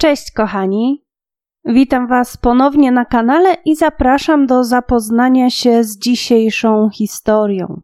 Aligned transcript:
Cześć 0.00 0.32
kochani. 0.32 1.04
Witam 1.64 2.08
Was 2.08 2.36
ponownie 2.36 2.92
na 2.92 3.04
kanale 3.04 3.56
i 3.64 3.76
zapraszam 3.76 4.46
do 4.46 4.64
zapoznania 4.64 5.50
się 5.50 5.84
z 5.84 5.98
dzisiejszą 5.98 6.90
historią. 6.90 7.80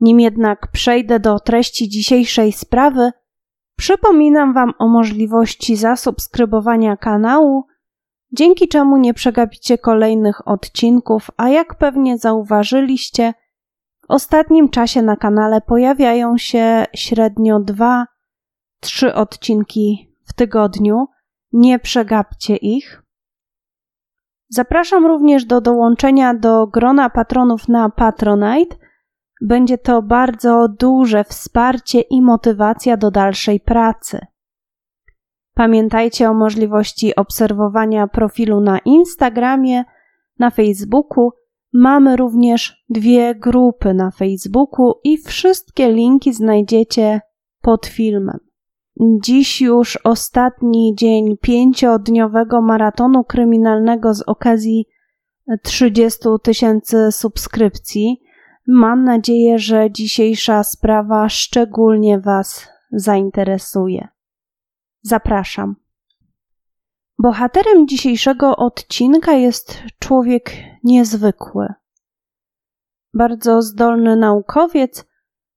Nim 0.00 0.20
jednak 0.20 0.70
przejdę 0.72 1.20
do 1.20 1.40
treści 1.40 1.88
dzisiejszej 1.88 2.52
sprawy, 2.52 3.10
przypominam 3.76 4.54
Wam 4.54 4.72
o 4.78 4.88
możliwości 4.88 5.76
zasubskrybowania 5.76 6.96
kanału, 6.96 7.66
dzięki 8.32 8.68
czemu 8.68 8.96
nie 8.96 9.14
przegapicie 9.14 9.78
kolejnych 9.78 10.48
odcinków, 10.48 11.30
a 11.36 11.48
jak 11.48 11.74
pewnie 11.74 12.18
zauważyliście, 12.18 13.34
w 14.02 14.10
ostatnim 14.10 14.68
czasie 14.68 15.02
na 15.02 15.16
kanale 15.16 15.60
pojawiają 15.60 16.38
się 16.38 16.84
średnio 16.94 17.60
dwa 17.60 18.06
trzy 18.80 19.14
odcinki 19.14 20.14
w 20.26 20.32
tygodniu. 20.32 21.06
Nie 21.52 21.78
przegapcie 21.78 22.56
ich. 22.56 23.02
Zapraszam 24.48 25.06
również 25.06 25.44
do 25.44 25.60
dołączenia 25.60 26.34
do 26.34 26.66
grona 26.66 27.10
patronów 27.10 27.68
na 27.68 27.90
Patronite. 27.90 28.76
Będzie 29.42 29.78
to 29.78 30.02
bardzo 30.02 30.68
duże 30.68 31.24
wsparcie 31.24 32.00
i 32.00 32.22
motywacja 32.22 32.96
do 32.96 33.10
dalszej 33.10 33.60
pracy. 33.60 34.26
Pamiętajcie 35.54 36.30
o 36.30 36.34
możliwości 36.34 37.16
obserwowania 37.16 38.06
profilu 38.06 38.60
na 38.60 38.78
Instagramie, 38.78 39.84
na 40.38 40.50
Facebooku. 40.50 41.30
Mamy 41.72 42.16
również 42.16 42.84
dwie 42.88 43.34
grupy 43.34 43.94
na 43.94 44.10
Facebooku 44.10 44.94
i 45.04 45.18
wszystkie 45.18 45.92
linki 45.92 46.32
znajdziecie 46.32 47.20
pod 47.62 47.86
filmem. 47.86 48.47
Dziś 49.00 49.60
już 49.60 49.98
ostatni 50.04 50.94
dzień 50.96 51.36
pięciodniowego 51.36 52.62
maratonu 52.62 53.24
kryminalnego 53.24 54.14
z 54.14 54.22
okazji 54.22 54.86
30 55.62 56.18
tysięcy 56.42 57.12
subskrypcji. 57.12 58.20
Mam 58.66 59.04
nadzieję, 59.04 59.58
że 59.58 59.92
dzisiejsza 59.92 60.62
sprawa 60.62 61.28
szczególnie 61.28 62.20
Was 62.20 62.68
zainteresuje. 62.92 64.08
Zapraszam. 65.02 65.76
Bohaterem 67.18 67.88
dzisiejszego 67.88 68.56
odcinka 68.56 69.32
jest 69.32 69.82
człowiek 69.98 70.52
niezwykły. 70.84 71.66
Bardzo 73.14 73.62
zdolny 73.62 74.16
naukowiec, 74.16 75.04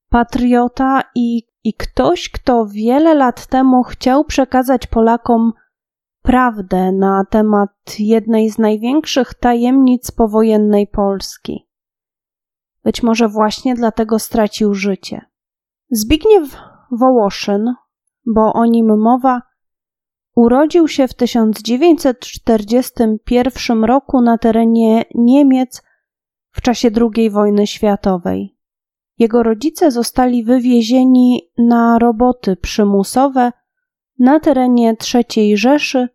patriota 0.09 1.03
i 1.15 1.50
i 1.63 1.73
ktoś, 1.73 2.29
kto 2.29 2.65
wiele 2.65 3.13
lat 3.13 3.47
temu 3.47 3.83
chciał 3.83 4.23
przekazać 4.23 4.87
Polakom 4.87 5.51
prawdę 6.21 6.91
na 6.91 7.25
temat 7.29 7.99
jednej 7.99 8.49
z 8.49 8.57
największych 8.57 9.33
tajemnic 9.33 10.11
powojennej 10.11 10.87
Polski. 10.87 11.67
Być 12.83 13.03
może 13.03 13.27
właśnie 13.27 13.75
dlatego 13.75 14.19
stracił 14.19 14.73
życie. 14.73 15.21
Zbigniew 15.89 16.57
Wołoszyn, 16.91 17.73
bo 18.25 18.53
o 18.53 18.65
nim 18.65 18.99
mowa, 18.99 19.41
urodził 20.35 20.87
się 20.87 21.07
w 21.07 21.13
1941 21.13 23.83
roku 23.83 24.21
na 24.21 24.37
terenie 24.37 25.05
Niemiec 25.15 25.83
w 26.51 26.61
czasie 26.61 26.89
II 27.15 27.29
wojny 27.29 27.67
światowej. 27.67 28.57
Jego 29.21 29.43
rodzice 29.43 29.91
zostali 29.91 30.43
wywiezieni 30.43 31.51
na 31.57 31.99
roboty 31.99 32.55
przymusowe 32.55 33.51
na 34.19 34.39
terenie 34.39 34.95
III 35.13 35.57
Rzeszy 35.57 36.09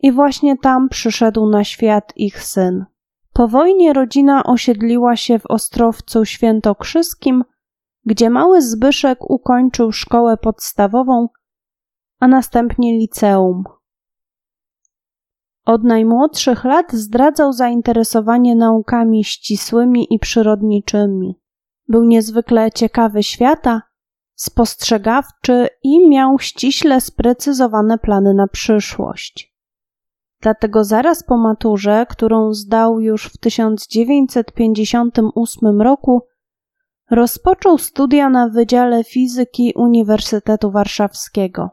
i 0.00 0.12
właśnie 0.12 0.58
tam 0.58 0.88
przyszedł 0.88 1.46
na 1.46 1.64
świat 1.64 2.12
ich 2.16 2.42
syn. 2.42 2.84
Po 3.32 3.48
wojnie 3.48 3.92
rodzina 3.92 4.44
osiedliła 4.44 5.16
się 5.16 5.38
w 5.38 5.46
Ostrowcu 5.46 6.24
Świętokrzyskim, 6.24 7.44
gdzie 8.04 8.30
mały 8.30 8.62
Zbyszek 8.62 9.30
ukończył 9.30 9.92
szkołę 9.92 10.36
podstawową, 10.36 11.28
a 12.20 12.28
następnie 12.28 12.98
liceum. 12.98 13.64
Od 15.66 15.84
najmłodszych 15.84 16.64
lat 16.64 16.92
zdradzał 16.92 17.52
zainteresowanie 17.52 18.54
naukami 18.54 19.24
ścisłymi 19.24 20.14
i 20.14 20.18
przyrodniczymi. 20.18 21.41
Był 21.92 22.04
niezwykle 22.04 22.70
ciekawy 22.70 23.22
świata, 23.22 23.82
spostrzegawczy 24.34 25.68
i 25.82 26.08
miał 26.08 26.38
ściśle 26.38 27.00
sprecyzowane 27.00 27.98
plany 27.98 28.34
na 28.34 28.46
przyszłość. 28.46 29.54
Dlatego 30.40 30.84
zaraz 30.84 31.24
po 31.24 31.36
maturze, 31.36 32.06
którą 32.08 32.54
zdał 32.54 33.00
już 33.00 33.26
w 33.26 33.38
1958 33.38 35.82
roku, 35.82 36.22
rozpoczął 37.10 37.78
studia 37.78 38.30
na 38.30 38.48
Wydziale 38.48 39.04
Fizyki 39.04 39.72
Uniwersytetu 39.76 40.70
Warszawskiego. 40.70 41.70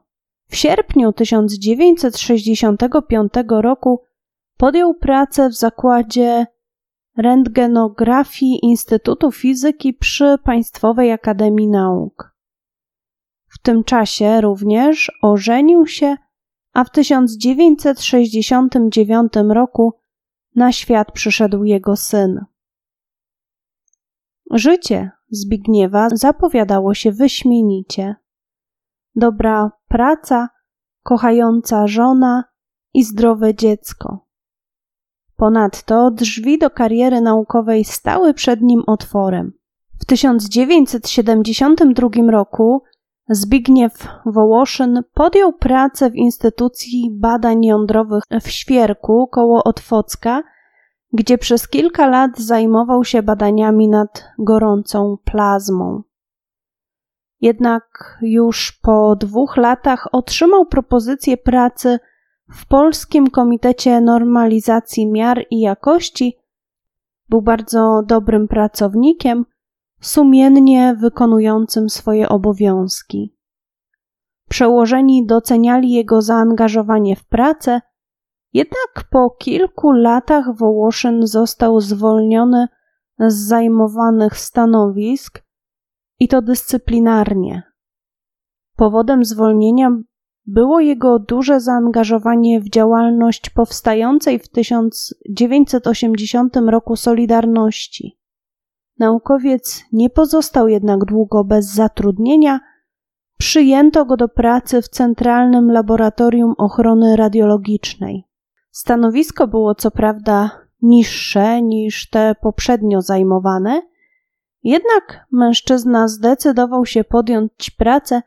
W 0.50 0.56
sierpniu 0.56 1.13
1965 1.13 3.34
roku 3.50 4.03
podjął 4.57 4.94
pracę 4.94 5.50
w 5.50 5.56
zakładzie 5.56 6.46
rentgenografii 7.19 8.66
Instytutu 8.66 9.31
Fizyki 9.31 9.94
przy 9.94 10.38
Państwowej 10.44 11.12
Akademii 11.12 11.68
Nauk. 11.68 12.35
W 13.47 13.62
tym 13.62 13.84
czasie 13.84 14.41
również 14.41 15.12
ożenił 15.22 15.88
się, 15.88 16.16
a 16.74 16.84
w 16.84 16.90
1969 16.90 19.34
roku 19.50 19.94
na 20.56 20.72
świat 20.72 21.12
przyszedł 21.12 21.63
jego 21.63 21.96
syn. 21.96 22.46
Życie 24.51 25.12
Zbigniewa 25.31 26.09
zapowiadało 26.09 26.94
się 26.94 27.12
wyśmienicie. 27.12 28.16
Dobra 29.16 29.72
praca, 29.88 30.50
kochająca 31.03 31.88
żona 31.88 32.44
i 32.94 33.03
zdrowe 33.03 33.56
dziecko. 33.56 34.28
Ponadto 35.39 36.11
drzwi 36.11 36.57
do 36.57 36.69
kariery 36.69 37.22
naukowej 37.22 37.85
stały 37.85 38.33
przed 38.33 38.61
nim 38.61 38.83
otworem. 38.88 39.53
W 40.00 40.05
1972 40.05 42.31
roku 42.31 42.83
Zbigniew 43.29 44.07
Wołoszyn 44.25 45.03
podjął 45.13 45.53
pracę 45.53 46.09
w 46.09 46.16
Instytucji 46.16 47.17
Badań 47.19 47.66
Jądrowych 47.66 48.23
w 48.41 48.50
Świerku 48.50 49.27
koło 49.27 49.63
Otwocka, 49.63 50.44
gdzie 51.13 51.38
przez 51.38 51.67
kilka 51.67 52.07
lat 52.07 52.39
zajmował 52.39 53.03
się 53.03 53.23
badaniami 53.23 53.89
nad 53.89 54.23
gorącą 54.39 55.17
plazmą. 55.23 56.03
Jednak 57.41 58.17
już 58.21 58.71
po 58.71 59.16
dwóch 59.16 59.57
latach 59.57 60.07
otrzymał 60.11 60.66
propozycję 60.66 61.38
pracy 61.38 62.00
w 62.52 62.68
Polskim 62.68 63.30
Komitecie 63.30 64.02
Normalizacji 64.02 65.08
Miar 65.08 65.46
i 65.52 65.60
Jakości 65.60 66.38
był 67.30 67.42
bardzo 67.42 68.04
dobrym 68.06 68.48
pracownikiem, 68.48 69.46
sumiennie 70.02 70.96
wykonującym 71.00 71.90
swoje 71.90 72.30
obowiązki. 72.30 73.36
Przełożeni 74.50 75.26
doceniali 75.26 75.92
jego 75.92 76.22
zaangażowanie 76.22 77.16
w 77.16 77.26
pracę, 77.26 77.82
jednak 78.54 79.10
po 79.12 79.30
kilku 79.30 79.92
latach 79.92 80.58
Wołoszyn 80.58 81.28
został 81.28 81.81
zwolniony 81.81 82.68
z 83.20 83.48
zajmowanych 83.48 84.38
stanowisk 84.38 85.44
i 86.20 86.28
to 86.28 86.42
dyscyplinarnie. 86.42 87.64
Powodem 88.76 89.26
zwolnienia 89.26 89.98
było 90.50 90.80
jego 90.80 91.19
duże 91.19 91.60
zaangażowanie 91.60 92.62
w 92.62 92.69
działalność 92.69 93.50
powstającej 93.50 94.40
w 94.40 94.48
1980 94.48 96.56
roku 96.56 96.96
Solidarności. 96.96 98.19
Naukowiec 99.00 99.84
nie 99.92 100.10
pozostał 100.10 100.68
jednak 100.68 101.06
długo 101.06 101.44
bez 101.44 101.66
zatrudnienia. 101.66 102.60
Przyjęto 103.38 104.06
go 104.06 104.18
do 104.18 104.30
pracy 104.30 104.81
w 104.81 104.90
Centralnym 104.90 105.72
Laboratorium 105.72 106.54
Ochrony 106.57 107.16
Radiologicznej. 107.16 108.24
Stanowisko 108.72 109.48
było 109.48 109.75
co 109.75 109.92
prawda 109.92 110.52
niższe 110.81 111.62
niż 111.62 112.10
te 112.10 112.36
poprzednio 112.42 113.02
zajmowane, 113.02 113.81
jednak 114.63 115.25
mężczyzna 115.31 116.07
zdecydował 116.07 116.86
się 116.86 117.04
podjąć 117.04 117.72
pracę, 117.78 118.22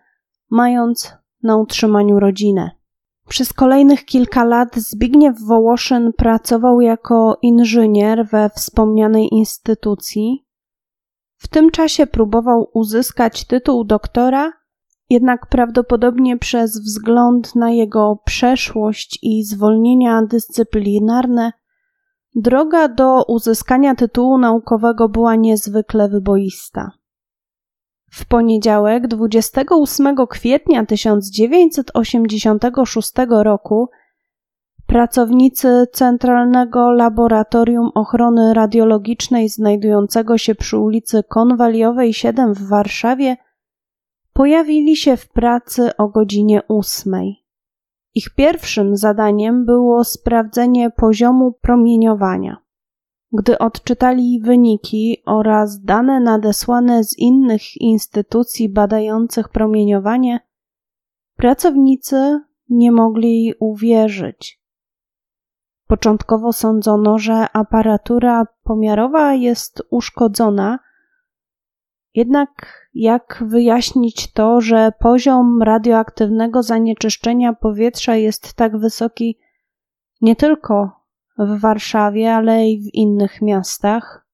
mając 0.51 1.22
na 1.43 1.56
utrzymaniu 1.56 2.21
rodziny. 2.21 2.71
Przez 3.29 3.53
kolejnych 3.53 4.05
kilka 4.05 4.44
lat 4.44 4.77
Zbigniew 4.77 5.41
Wołoszyn 5.41 6.12
pracował 6.12 6.81
jako 6.81 7.39
inżynier 7.43 8.27
we 8.27 8.50
wspomnianej 8.50 9.29
instytucji. 9.33 10.47
W 11.37 11.49
tym 11.49 11.71
czasie 11.71 12.06
próbował 12.06 12.71
uzyskać 12.75 13.44
tytuł 13.44 13.85
doktora, 13.85 14.53
Jednak 15.12 15.47
prawdopodobnie 15.47 16.39
przez 16.39 16.81
wzgląd 16.81 17.55
na 17.55 17.71
jego 17.71 18.19
przeszłość 18.25 19.19
i 19.23 19.44
zwolnienia 19.44 20.23
dyscyplinarne, 20.23 21.53
droga 22.35 22.89
do 22.89 23.25
uzyskania 23.29 23.94
tytułu 23.94 24.39
naukowego 24.39 25.09
była 25.09 25.37
niezwykle 25.37 26.09
wyboista. 26.09 26.91
W 28.12 28.26
poniedziałek 28.26 29.09
28 29.09 30.26
kwietnia 30.26 30.87
1986 30.87 33.12
roku 33.29 33.91
pracownicy 34.87 35.87
Centralnego 35.93 36.91
Laboratorium 36.91 37.91
Ochrony 37.94 38.55
Radiologicznej 38.55 39.49
znajdującego 39.49 40.38
się 40.38 40.55
przy 40.55 40.79
ulicy 40.79 41.23
Konwaliowej 41.29 42.14
7 42.14 42.55
w 42.55 42.69
Warszawie 42.69 43.37
pojawili 44.32 44.97
się 44.97 45.17
w 45.17 45.29
pracy 45.29 45.97
o 45.97 46.08
godzinie 46.08 46.62
8. 46.69 47.15
Ich 48.15 48.35
pierwszym 48.35 48.97
zadaniem 48.97 49.67
było 49.67 50.05
sprawdzenie 50.05 50.91
poziomu 50.91 51.53
promieniowania. 51.53 52.62
Gdy 53.32 53.58
odczytali 53.58 54.40
wyniki 54.40 55.23
oraz 55.26 55.81
dane 55.81 56.20
nadesłane 56.20 57.05
z 57.05 57.19
innych 57.19 57.76
instytucji 57.81 58.69
badających 58.69 59.49
promieniowanie, 59.49 60.40
pracownicy 61.37 62.40
nie 62.69 62.93
mogli 62.93 63.55
uwierzyć. 63.61 64.62
Początkowo 65.87 66.52
sądzono, 66.52 67.19
że 67.19 67.46
aparatura 67.52 68.44
pomiarowa 68.64 69.34
jest 69.34 69.82
uszkodzona, 69.90 70.79
jednak 72.14 72.49
jak 72.94 73.44
wyjaśnić 73.46 74.32
to, 74.32 74.61
że 74.61 74.93
poziom 74.99 75.62
radioaktywnego 75.62 76.62
zanieczyszczenia 76.62 77.52
powietrza 77.52 78.17
jest 78.17 78.55
tak 78.55 78.79
wysoki 78.79 79.38
nie 80.20 80.37
tylko 80.37 81.02
w 81.38 81.61
Warszawie, 81.61 82.34
ale 82.34 82.69
i 82.69 82.82
w 82.82 82.94
innych 82.94 83.43
miastach. 83.43 84.26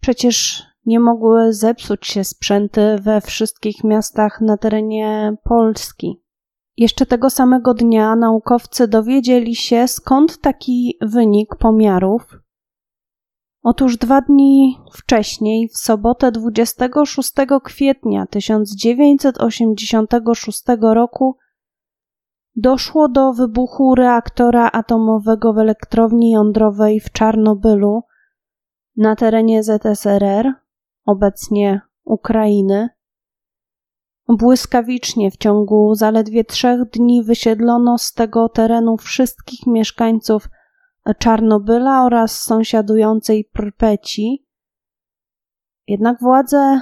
Przecież 0.00 0.66
nie 0.86 1.00
mogły 1.00 1.52
zepsuć 1.52 2.06
się 2.06 2.24
sprzęty 2.24 2.98
we 3.00 3.20
wszystkich 3.20 3.84
miastach 3.84 4.40
na 4.40 4.56
terenie 4.56 5.36
Polski. 5.44 6.22
Jeszcze 6.76 7.06
tego 7.06 7.30
samego 7.30 7.74
dnia 7.74 8.16
naukowcy 8.16 8.88
dowiedzieli 8.88 9.54
się, 9.54 9.88
skąd 9.88 10.40
taki 10.40 10.98
wynik 11.00 11.56
pomiarów. 11.56 12.38
Otóż 13.62 13.96
dwa 13.96 14.20
dni 14.20 14.78
wcześniej, 14.92 15.68
w 15.68 15.76
sobotę 15.76 16.32
26 16.32 17.32
kwietnia 17.64 18.26
1986 18.26 20.62
roku, 20.80 21.36
doszło 22.56 23.08
do 23.08 23.32
wybuchu 23.32 23.94
reaktora 23.94 24.70
atomowego 24.72 25.52
w 25.52 25.58
elektrowni 25.58 26.30
jądrowej 26.30 27.00
w 27.00 27.12
Czarnobylu 27.12 28.02
na 28.96 29.16
terenie 29.16 29.62
ZSRR, 29.62 30.52
obecnie 31.06 31.80
Ukrainy. 32.04 32.88
Błyskawicznie 34.28 35.30
w 35.30 35.36
ciągu 35.36 35.94
zaledwie 35.94 36.44
trzech 36.44 36.90
dni 36.90 37.24
wysiedlono 37.24 37.98
z 37.98 38.12
tego 38.12 38.48
terenu 38.48 38.96
wszystkich 38.96 39.66
mieszkańców 39.66 40.48
Czarnobyla 41.18 42.04
oraz 42.04 42.42
sąsiadującej 42.42 43.44
Prpeci. 43.52 44.46
Jednak 45.86 46.20
władze 46.20 46.80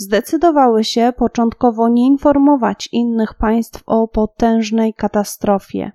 zdecydowały 0.00 0.84
się 0.84 1.12
początkowo 1.16 1.88
nie 1.88 2.06
informować 2.06 2.88
innych 2.92 3.34
państw 3.34 3.82
o 3.86 4.08
potężnej 4.08 4.94
katastrofie. 4.94 5.92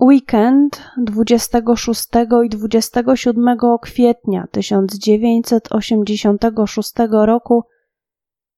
Weekend 0.00 0.82
26 0.96 2.08
i 2.44 2.48
27 2.48 3.58
kwietnia 3.82 4.46
1986 4.50 6.92
roku 7.10 7.64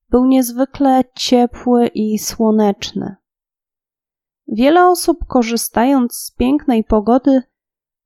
był 0.08 0.26
niezwykle 0.26 1.05
ciepły 1.14 1.87
i 1.87 2.19
słoneczny. 2.19 3.17
Wiele 4.49 4.87
osób, 4.87 5.19
korzystając 5.26 6.17
z 6.17 6.31
pięknej 6.31 6.85
pogody, 6.85 7.43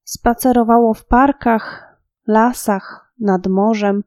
spacerowało 0.03 0.95
w 0.95 1.07
parkach, 1.07 1.97
lasach, 2.27 3.13
nad 3.19 3.47
morzem 3.47 4.05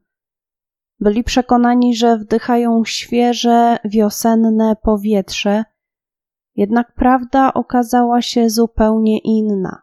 byli 1.00 1.24
przekonani, 1.24 1.94
że 1.94 2.18
wdychają 2.18 2.84
świeże, 2.84 3.76
wiosenne 3.84 4.76
powietrze, 4.82 5.64
jednak 6.56 6.92
prawda 6.94 7.54
okazała 7.54 8.22
się 8.22 8.50
zupełnie 8.50 9.18
inna, 9.18 9.82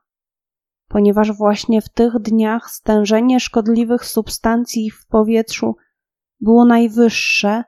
ponieważ 0.87 1.31
właśnie 1.31 1.81
w 1.81 1.89
tych 1.89 2.19
dniach 2.19 2.69
stężenie 2.69 3.39
szkodliwych 3.39 4.05
substancji 4.05 4.91
w 4.91 5.07
powietrzu 5.07 5.75
było 6.39 6.65
najwyższe, 6.65 7.63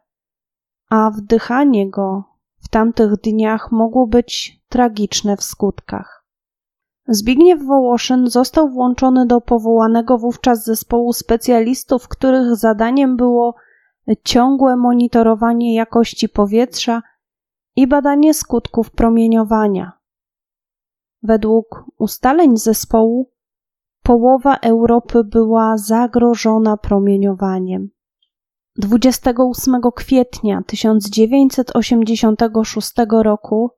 a 0.90 1.12
wdychanie 1.12 1.90
go 1.90 2.24
w 2.58 2.70
tamtych 2.70 3.12
dniach 3.22 3.72
mogło 3.72 4.08
być 4.08 4.62
tragiczne 4.70 5.38
w 5.38 5.44
skutkach. 5.44 6.17
Zbigniew 7.08 7.66
Wołoszyn 7.66 8.30
został 8.30 8.70
włączony 8.70 9.26
do 9.26 9.42
powołanego 9.42 10.18
wówczas 10.18 10.66
zespołu 10.66 11.14
specjalistów, 11.14 12.08
których 12.08 12.56
zadaniem 12.56 13.18
było 13.18 13.56
ciągłe 14.24 14.76
monitorowanie 14.76 15.76
jakości 15.76 16.30
powietrza 16.30 17.02
i 17.76 17.88
badanie 17.88 18.34
skutków 18.34 18.92
promieniowania. 18.92 19.92
Według 21.24 21.86
ustaleń 21.98 22.58
zespołu 22.58 23.32
połowa 24.04 24.56
Europy 24.56 25.24
była 25.24 25.78
zagrożona 25.78 26.78
promieniowaniem. 26.78 27.90
28 28.76 29.82
kwietnia 29.96 30.62
1986 30.68 32.94
roku 33.24 33.72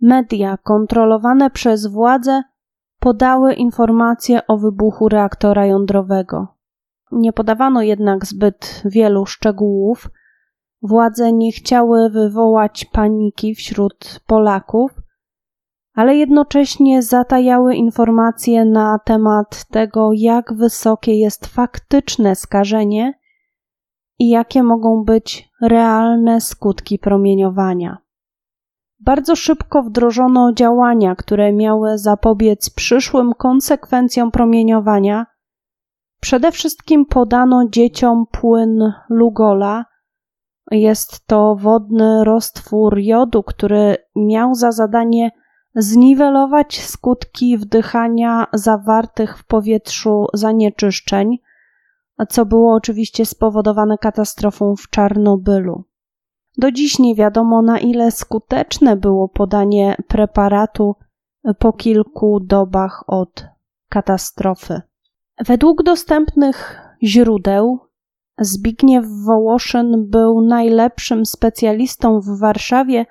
Media 0.00 0.56
kontrolowane 0.56 1.50
przez 1.50 1.86
władze 1.86 2.42
podały 3.00 3.54
informacje 3.54 4.46
o 4.46 4.56
wybuchu 4.56 5.08
reaktora 5.08 5.66
jądrowego. 5.66 6.46
Nie 7.12 7.32
podawano 7.32 7.82
jednak 7.82 8.26
zbyt 8.26 8.82
wielu 8.84 9.26
szczegółów. 9.26 10.08
Władze 10.82 11.32
nie 11.32 11.52
chciały 11.52 12.10
wywołać 12.10 12.84
paniki 12.84 13.54
wśród 13.54 14.20
Polaków, 14.26 14.90
ale 15.94 16.16
jednocześnie 16.16 17.02
zatajały 17.02 17.74
informacje 17.74 18.64
na 18.64 18.98
temat 18.98 19.64
tego, 19.64 20.10
jak 20.14 20.54
wysokie 20.54 21.18
jest 21.18 21.46
faktyczne 21.46 22.34
skażenie 22.36 23.14
i 24.18 24.28
jakie 24.28 24.62
mogą 24.62 25.04
być 25.04 25.50
realne 25.62 26.40
skutki 26.40 26.98
promieniowania. 26.98 28.07
Bardzo 29.00 29.36
szybko 29.36 29.82
wdrożono 29.82 30.52
działania, 30.52 31.14
które 31.14 31.52
miały 31.52 31.98
zapobiec 31.98 32.70
przyszłym 32.70 33.34
konsekwencjom 33.34 34.30
promieniowania. 34.30 35.26
Przede 36.20 36.52
wszystkim 36.52 37.06
podano 37.06 37.68
dzieciom 37.68 38.24
płyn 38.30 38.92
Lugola. 39.10 39.84
Jest 40.70 41.26
to 41.26 41.56
wodny 41.56 42.24
roztwór 42.24 42.98
jodu, 42.98 43.42
który 43.42 43.96
miał 44.16 44.54
za 44.54 44.72
zadanie 44.72 45.30
zniwelować 45.74 46.80
skutki 46.80 47.58
wdychania 47.58 48.46
zawartych 48.52 49.38
w 49.38 49.44
powietrzu 49.44 50.26
zanieczyszczeń, 50.34 51.38
co 52.28 52.46
było 52.46 52.74
oczywiście 52.74 53.26
spowodowane 53.26 53.98
katastrofą 53.98 54.74
w 54.76 54.90
Czarnobylu. 54.90 55.84
Do 56.58 56.72
dziś 56.72 56.98
nie 56.98 57.14
wiadomo, 57.14 57.62
na 57.62 57.78
ile 57.78 58.10
skuteczne 58.10 58.96
było 58.96 59.28
podanie 59.28 59.96
preparatu 60.08 60.94
po 61.58 61.72
kilku 61.72 62.40
dobach 62.40 63.04
od 63.06 63.46
katastrofy. 63.88 64.82
Według 65.46 65.82
dostępnych 65.82 66.80
źródeł, 67.02 67.78
Zbigniew 68.40 69.04
Wołoszyn 69.26 70.10
był 70.10 70.40
najlepszym 70.40 71.26
specjalistą 71.26 72.20
w 72.20 72.38
Warszawie, 72.38 73.06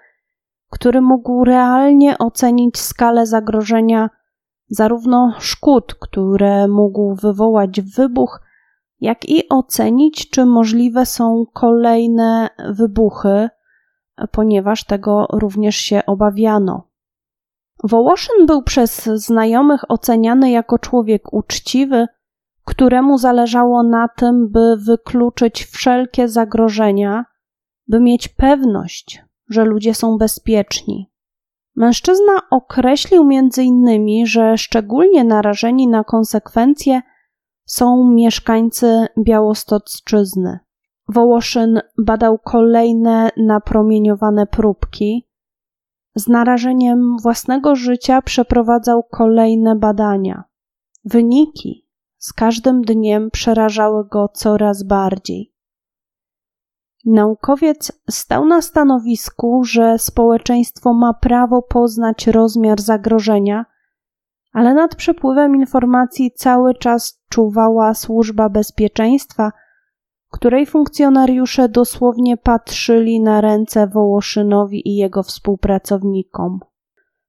który 0.69 1.01
mógł 1.01 1.43
realnie 1.43 2.17
ocenić 2.17 2.77
skalę 2.77 3.25
zagrożenia 3.25 4.09
zarówno 4.69 5.33
szkód, 5.39 5.95
które 5.95 6.67
mógł 6.67 7.15
wywołać 7.15 7.81
wybuch, 7.81 8.41
jak 9.01 9.29
i 9.29 9.49
ocenić, 9.49 10.29
czy 10.29 10.45
możliwe 10.45 11.05
są 11.05 11.45
kolejne 11.53 12.49
wybuchy, 12.69 13.49
ponieważ 14.31 14.83
tego 14.83 15.27
również 15.31 15.75
się 15.75 16.05
obawiano. 16.05 16.87
Wołoszyn 17.83 18.45
był 18.45 18.63
przez 18.63 19.03
znajomych 19.03 19.91
oceniany 19.91 20.51
jako 20.51 20.79
człowiek 20.79 21.33
uczciwy, 21.33 22.07
któremu 22.65 23.17
zależało 23.17 23.83
na 23.83 24.07
tym, 24.07 24.49
by 24.51 24.77
wykluczyć 24.77 25.65
wszelkie 25.65 26.27
zagrożenia, 26.27 27.25
by 27.87 27.99
mieć 27.99 28.27
pewność, 28.27 29.23
że 29.49 29.65
ludzie 29.65 29.93
są 29.93 30.17
bezpieczni. 30.17 31.11
Mężczyzna 31.75 32.33
określił 32.51 33.23
między 33.23 33.63
innymi, 33.63 34.27
że 34.27 34.57
szczególnie 34.57 35.23
narażeni 35.23 35.87
na 35.87 36.03
konsekwencje 36.03 37.01
są 37.67 38.11
mieszkańcy 38.11 39.07
Białostocczyzny. 39.19 40.59
Wołoszyn 41.07 41.81
badał 41.97 42.37
kolejne 42.37 43.29
napromieniowane 43.37 44.47
próbki. 44.47 45.27
Z 46.15 46.27
narażeniem 46.27 47.17
własnego 47.21 47.75
życia 47.75 48.21
przeprowadzał 48.21 49.03
kolejne 49.03 49.75
badania. 49.75 50.43
Wyniki 51.05 51.87
z 52.17 52.33
każdym 52.33 52.81
dniem 52.81 53.31
przerażały 53.31 54.07
go 54.07 54.29
coraz 54.33 54.83
bardziej. 54.83 55.53
Naukowiec 57.05 57.91
stał 58.09 58.45
na 58.45 58.61
stanowisku, 58.61 59.63
że 59.63 59.99
społeczeństwo 59.99 60.93
ma 60.93 61.13
prawo 61.13 61.61
poznać 61.61 62.27
rozmiar 62.27 62.81
zagrożenia, 62.81 63.65
ale 64.53 64.73
nad 64.73 64.95
przepływem 64.95 65.55
informacji 65.55 66.31
cały 66.31 66.73
czas 66.75 67.16
czuwała 67.29 67.93
służba 67.93 68.49
bezpieczeństwa, 68.49 69.51
której 70.31 70.65
funkcjonariusze 70.65 71.69
dosłownie 71.69 72.37
patrzyli 72.37 73.21
na 73.21 73.41
ręce 73.41 73.87
Wołoszynowi 73.87 74.89
i 74.89 74.95
jego 74.95 75.23
współpracownikom. 75.23 76.59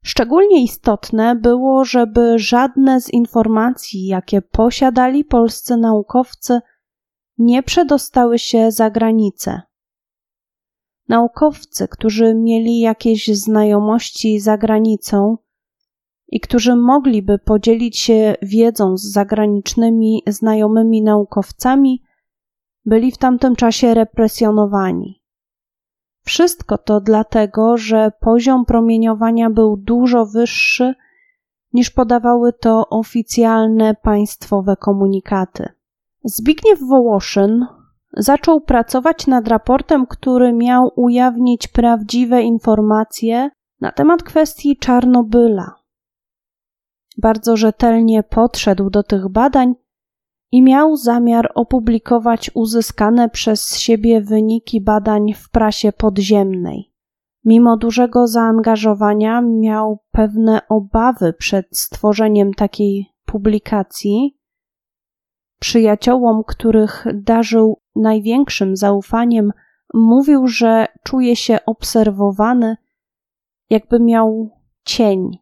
Szczególnie 0.05 0.63
istotne 0.63 1.37
było, 1.37 1.85
żeby 1.85 2.39
żadne 2.39 3.01
z 3.01 3.13
informacji, 3.13 4.07
jakie 4.07 4.43
posiadali 4.43 5.25
polscy 5.25 5.77
naukowcy, 5.77 6.61
nie 7.39 7.63
przedostały 7.63 8.39
się 8.39 8.71
za 8.71 8.91
granicę. 8.91 9.63
Naukowcy, 11.09 11.89
którzy 11.89 12.35
mieli 12.35 12.79
jakieś 12.79 13.29
znajomości 13.29 14.41
za 14.41 14.59
granicą 14.59 15.37
i 16.29 16.41
którzy 16.41 16.77
mogliby 16.77 17.39
podzielić 17.39 17.99
się 17.99 18.35
wiedzą 18.43 18.97
z 18.97 19.03
zagranicznymi 19.03 20.23
znajomymi 20.27 21.03
naukowcami, 21.03 22.03
byli 22.85 23.13
w 23.13 23.19
tamtym 23.19 23.57
czasie 23.57 23.95
represjonowani. 23.95 25.23
Wszystko 26.25 26.79
to 26.79 27.01
dlatego, 27.01 27.77
że 27.77 28.13
poziom 28.21 28.65
promieniowania 28.65 29.51
był 29.51 29.77
dużo 29.77 30.27
wyższy 30.27 30.95
niż 31.73 31.91
podawały 31.91 32.53
to 32.53 32.89
oficjalne 32.89 33.95
państwowe 33.95 34.77
komunikaty. 34.77 35.69
Zbigniew 36.25 36.81
Wołoszyn 36.81 37.67
zaczął 38.13 38.61
pracować 38.61 39.27
nad 39.27 39.49
raportem, 39.49 40.07
który 40.07 40.53
miał 40.53 40.93
ujawnić 40.97 41.69
prawdziwe 41.69 42.43
informacje 42.43 43.51
na 43.81 43.93
temat 43.93 44.23
kwestii 44.23 44.77
Czarnobyla. 44.77 45.78
Bardzo 47.19 47.57
rzetelnie 47.57 48.23
podszedł 48.23 48.91
do 48.91 49.03
tych 49.03 49.29
badań 49.29 49.75
i 50.53 50.63
miał 50.63 50.97
zamiar 50.97 51.53
opublikować 51.55 52.51
uzyskane 52.55 53.29
przez 53.29 53.79
siebie 53.79 54.21
wyniki 54.21 54.81
badań 54.81 55.35
w 55.35 55.51
prasie 55.51 55.93
podziemnej. 55.93 56.93
Mimo 57.45 57.77
dużego 57.77 58.27
zaangażowania 58.27 59.43
miał 59.43 59.99
pewne 60.11 60.61
obawy 60.69 61.33
przed 61.33 61.67
stworzeniem 61.73 62.55
takiej 62.55 63.07
publikacji. 63.25 64.39
Przyjaciołom, 65.61 66.43
których 66.47 67.07
darzył 67.15 67.81
największym 67.97 68.77
zaufaniem, 68.77 69.53
mówił, 69.95 70.47
że 70.47 70.87
czuje 71.05 71.37
się 71.37 71.59
obserwowany, 71.67 72.77
jakby 73.71 74.01
miał 74.01 74.51
cień, 74.85 75.39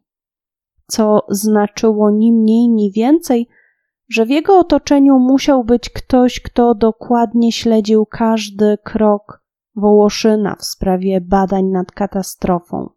co 0.87 1.25
znaczyło 1.29 2.11
ni 2.11 2.33
mniej, 2.33 2.69
ni 2.69 2.91
więcej, 2.91 3.47
że 4.09 4.25
w 4.25 4.29
jego 4.29 4.59
otoczeniu 4.59 5.19
musiał 5.19 5.63
być 5.63 5.89
ktoś, 5.89 6.39
kto 6.39 6.75
dokładnie 6.75 7.51
śledził 7.51 8.05
każdy 8.05 8.77
krok 8.83 9.43
Wołoszyna 9.75 10.55
w 10.55 10.65
sprawie 10.65 11.21
badań 11.21 11.65
nad 11.65 11.91
katastrofą. 11.91 12.89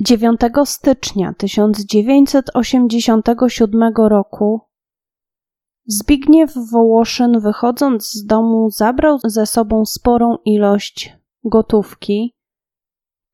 9 0.00 0.40
stycznia 0.64 1.34
1987 1.38 3.92
roku 3.96 4.60
Zbigniew 5.86 6.52
Wołoszyn, 6.72 7.40
wychodząc 7.40 8.12
z 8.12 8.26
domu, 8.26 8.70
zabrał 8.70 9.18
ze 9.24 9.46
sobą 9.46 9.84
sporą 9.84 10.36
ilość 10.44 11.16
gotówki 11.44 12.34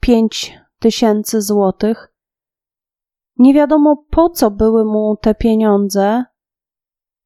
pięć 0.00 0.58
tysięcy 0.78 1.42
złotych. 1.42 2.09
Nie 3.40 3.54
wiadomo 3.54 4.04
po 4.10 4.30
co 4.30 4.50
były 4.50 4.84
mu 4.84 5.16
te 5.20 5.34
pieniądze, 5.34 6.24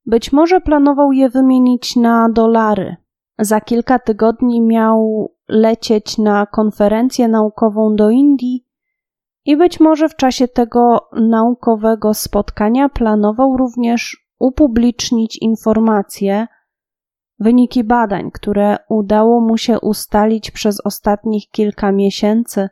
być 0.06 0.32
może 0.32 0.60
planował 0.60 1.12
je 1.12 1.30
wymienić 1.30 1.96
na 1.96 2.28
dolary. 2.28 2.96
Za 3.38 3.60
kilka 3.60 3.98
tygodni 3.98 4.60
miał 4.60 5.28
lecieć 5.48 6.18
na 6.18 6.46
konferencję 6.46 7.28
naukową 7.28 7.96
do 7.96 8.10
Indii 8.10 8.66
i 9.44 9.56
być 9.56 9.80
może 9.80 10.08
w 10.08 10.16
czasie 10.16 10.48
tego 10.48 11.08
naukowego 11.12 12.14
spotkania 12.14 12.88
planował 12.88 13.56
również 13.56 14.26
upublicznić 14.38 15.38
informacje, 15.42 16.46
wyniki 17.38 17.84
badań, 17.84 18.30
które 18.30 18.76
udało 18.88 19.40
mu 19.40 19.56
się 19.56 19.80
ustalić 19.80 20.50
przez 20.50 20.86
ostatnich 20.86 21.50
kilka 21.50 21.92
miesięcy, 21.92 22.68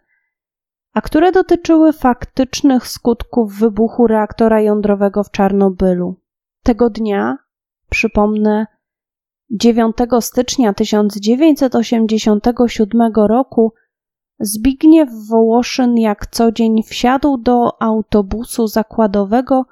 a 0.92 1.00
które 1.00 1.32
dotyczyły 1.32 1.92
faktycznych 1.92 2.88
skutków 2.88 3.58
wybuchu 3.58 4.06
reaktora 4.06 4.60
jądrowego 4.60 5.24
w 5.24 5.30
Czarnobylu. 5.30 6.16
Tego 6.62 6.90
dnia, 6.90 7.38
przypomnę, 7.90 8.66
9 9.50 9.96
stycznia 10.20 10.72
1987 10.72 13.12
roku 13.14 13.72
Zbigniew 14.40 15.08
Wołoszyn 15.28 15.98
jak 15.98 16.26
co 16.26 16.52
dzień 16.52 16.82
wsiadł 16.82 17.38
do 17.38 17.82
autobusu 17.82 18.66
zakładowego, 18.66 19.64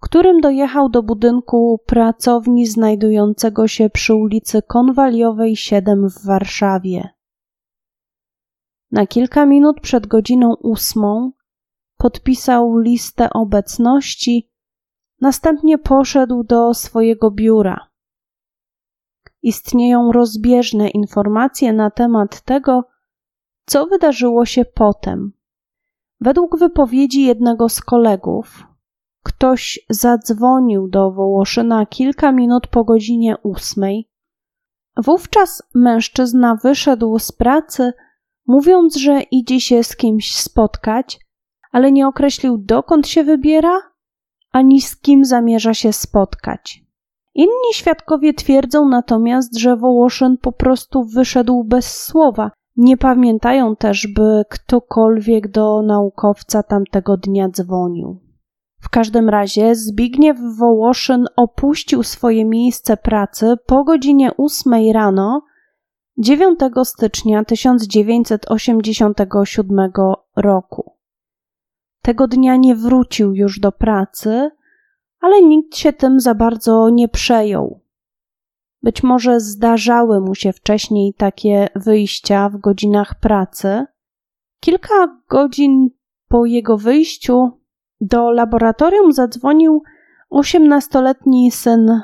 którym 0.00 0.40
dojechał 0.40 0.88
do 0.88 1.02
budynku 1.02 1.80
pracowni 1.86 2.66
znajdującego 2.66 3.68
się 3.68 3.90
przy 3.90 4.14
ulicy 4.14 4.62
Konwaliowej 4.62 5.56
7 5.56 6.08
w 6.08 6.26
Warszawie. 6.26 7.15
Na 8.96 9.06
kilka 9.06 9.46
minut 9.46 9.80
przed 9.80 10.06
godziną 10.06 10.54
ósmą 10.54 11.32
podpisał 11.96 12.78
listę 12.78 13.30
obecności 13.30 14.50
Następnie 15.20 15.78
poszedł 15.78 16.44
do 16.44 16.74
swojego 16.74 17.30
biura. 17.30 17.88
Istnieją 19.42 20.12
rozbieżne 20.12 20.88
informacje 20.88 21.72
na 21.72 21.90
temat 21.90 22.40
tego, 22.40 22.84
co 23.66 23.86
wydarzyło 23.86 24.46
się 24.46 24.64
potem. 24.64 25.32
Według 26.20 26.58
wypowiedzi 26.58 27.22
jednego 27.22 27.68
z 27.68 27.80
kolegów, 27.80 28.66
ktoś 29.22 29.80
zadzwonił 29.90 30.88
do 30.88 31.10
Wołoszyna 31.10 31.86
kilka 31.86 32.32
minut 32.32 32.66
po 32.66 32.84
godzinie 32.84 33.36
ósmej. 33.42 34.10
Wówczas 34.96 35.62
mężczyzna 35.74 36.54
wyszedł 36.62 37.18
z 37.18 37.32
pracy, 37.32 37.92
mówiąc, 38.46 38.96
że 38.96 39.20
idzie 39.22 39.60
się 39.60 39.84
z 39.84 39.96
kimś 39.96 40.36
spotkać, 40.36 41.20
ale 41.72 41.92
nie 41.92 42.06
określił 42.06 42.58
dokąd 42.58 43.08
się 43.08 43.24
wybiera 43.24 43.80
ani 44.56 44.80
z 44.80 45.00
kim 45.00 45.24
zamierza 45.24 45.74
się 45.74 45.92
spotkać. 45.92 46.84
Inni 47.34 47.72
świadkowie 47.72 48.34
twierdzą 48.34 48.88
natomiast, 48.88 49.58
że 49.58 49.76
Wołoszyn 49.76 50.36
po 50.38 50.52
prostu 50.52 51.04
wyszedł 51.04 51.64
bez 51.64 52.02
słowa. 52.02 52.50
Nie 52.76 52.96
pamiętają 52.96 53.76
też, 53.76 54.06
by 54.06 54.42
ktokolwiek 54.50 55.50
do 55.50 55.82
naukowca 55.82 56.62
tamtego 56.62 57.16
dnia 57.16 57.48
dzwonił. 57.48 58.20
W 58.80 58.88
każdym 58.88 59.28
razie 59.28 59.74
Zbigniew 59.74 60.38
Wołoszyn 60.58 61.26
opuścił 61.36 62.02
swoje 62.02 62.44
miejsce 62.44 62.96
pracy 62.96 63.54
po 63.66 63.84
godzinie 63.84 64.30
8 64.36 64.92
rano 64.92 65.42
9 66.18 66.58
stycznia 66.84 67.44
1987 67.44 69.92
roku. 70.36 70.92
Tego 72.02 72.28
dnia 72.28 72.56
nie 72.56 72.76
wrócił 72.76 73.34
już 73.34 73.60
do 73.60 73.72
pracy, 73.72 74.50
ale 75.20 75.42
nikt 75.42 75.76
się 75.76 75.92
tym 75.92 76.20
za 76.20 76.34
bardzo 76.34 76.90
nie 76.90 77.08
przejął. 77.08 77.80
Być 78.82 79.02
może 79.02 79.40
zdarzały 79.40 80.20
mu 80.20 80.34
się 80.34 80.52
wcześniej 80.52 81.14
takie 81.14 81.68
wyjścia 81.74 82.48
w 82.48 82.56
godzinach 82.56 83.20
pracy. 83.20 83.86
Kilka 84.60 85.20
godzin 85.28 85.90
po 86.28 86.46
jego 86.46 86.78
wyjściu 86.78 87.50
do 88.00 88.30
laboratorium 88.30 89.12
zadzwonił 89.12 89.82
osiemnastoletni 90.30 91.50
syn 91.50 92.02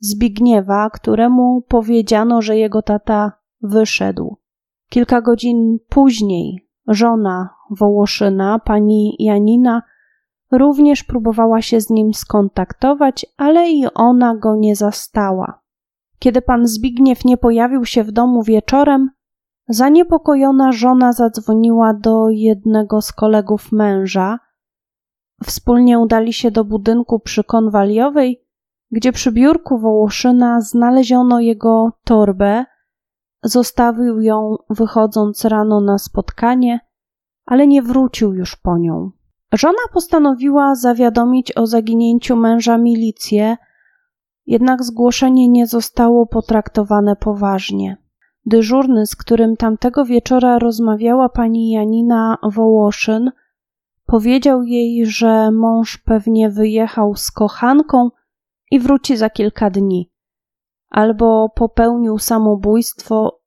Zbigniewa, 0.00 0.90
któremu 0.90 1.62
powiedziano, 1.68 2.42
że 2.42 2.56
jego 2.56 2.82
tata 2.82 3.32
wyszedł. 3.62 4.36
Kilka 4.88 5.20
godzin 5.20 5.78
później 5.88 6.68
żona 6.88 7.48
Wołoszyna, 7.70 8.58
pani 8.58 9.16
Janina, 9.18 9.82
również 10.50 11.04
próbowała 11.04 11.62
się 11.62 11.80
z 11.80 11.90
nim 11.90 12.14
skontaktować, 12.14 13.26
ale 13.36 13.70
i 13.70 13.86
ona 13.94 14.36
go 14.36 14.56
nie 14.56 14.76
zastała. 14.76 15.60
Kiedy 16.18 16.42
pan 16.42 16.66
Zbigniew 16.66 17.24
nie 17.24 17.36
pojawił 17.36 17.84
się 17.84 18.04
w 18.04 18.12
domu 18.12 18.42
wieczorem, 18.42 19.10
zaniepokojona 19.68 20.72
żona 20.72 21.12
zadzwoniła 21.12 21.94
do 21.94 22.28
jednego 22.30 23.02
z 23.02 23.12
kolegów 23.12 23.72
męża. 23.72 24.38
Wspólnie 25.44 25.98
udali 25.98 26.32
się 26.32 26.50
do 26.50 26.64
budynku 26.64 27.20
przy 27.20 27.44
Konwaliowej, 27.44 28.44
gdzie 28.90 29.12
przy 29.12 29.32
biurku 29.32 29.78
Wołoszyna 29.78 30.60
znaleziono 30.60 31.40
jego 31.40 31.92
torbę. 32.04 32.64
Zostawił 33.42 34.20
ją 34.20 34.56
wychodząc 34.70 35.44
rano 35.44 35.80
na 35.80 35.98
spotkanie, 35.98 36.80
ale 37.46 37.66
nie 37.66 37.82
wrócił 37.82 38.34
już 38.34 38.56
po 38.56 38.78
nią. 38.78 39.10
Żona 39.52 39.78
postanowiła 39.92 40.74
zawiadomić 40.74 41.56
o 41.56 41.66
zaginięciu 41.66 42.36
męża 42.36 42.78
milicję, 42.78 43.56
jednak 44.46 44.84
zgłoszenie 44.84 45.48
nie 45.48 45.66
zostało 45.66 46.26
potraktowane 46.26 47.16
poważnie. 47.16 47.96
Dyżurny, 48.46 49.06
z 49.06 49.16
którym 49.16 49.56
tamtego 49.56 50.04
wieczora 50.04 50.58
rozmawiała 50.58 51.28
pani 51.28 51.70
Janina 51.70 52.38
Wołoszyn, 52.42 53.30
powiedział 54.06 54.62
jej, 54.62 55.06
że 55.06 55.50
mąż 55.50 55.98
pewnie 55.98 56.50
wyjechał 56.50 57.16
z 57.16 57.30
kochanką 57.30 58.10
i 58.70 58.80
wróci 58.80 59.16
za 59.16 59.30
kilka 59.30 59.70
dni, 59.70 60.10
albo 60.90 61.48
popełnił 61.54 62.18
samobójstwo, 62.18 63.40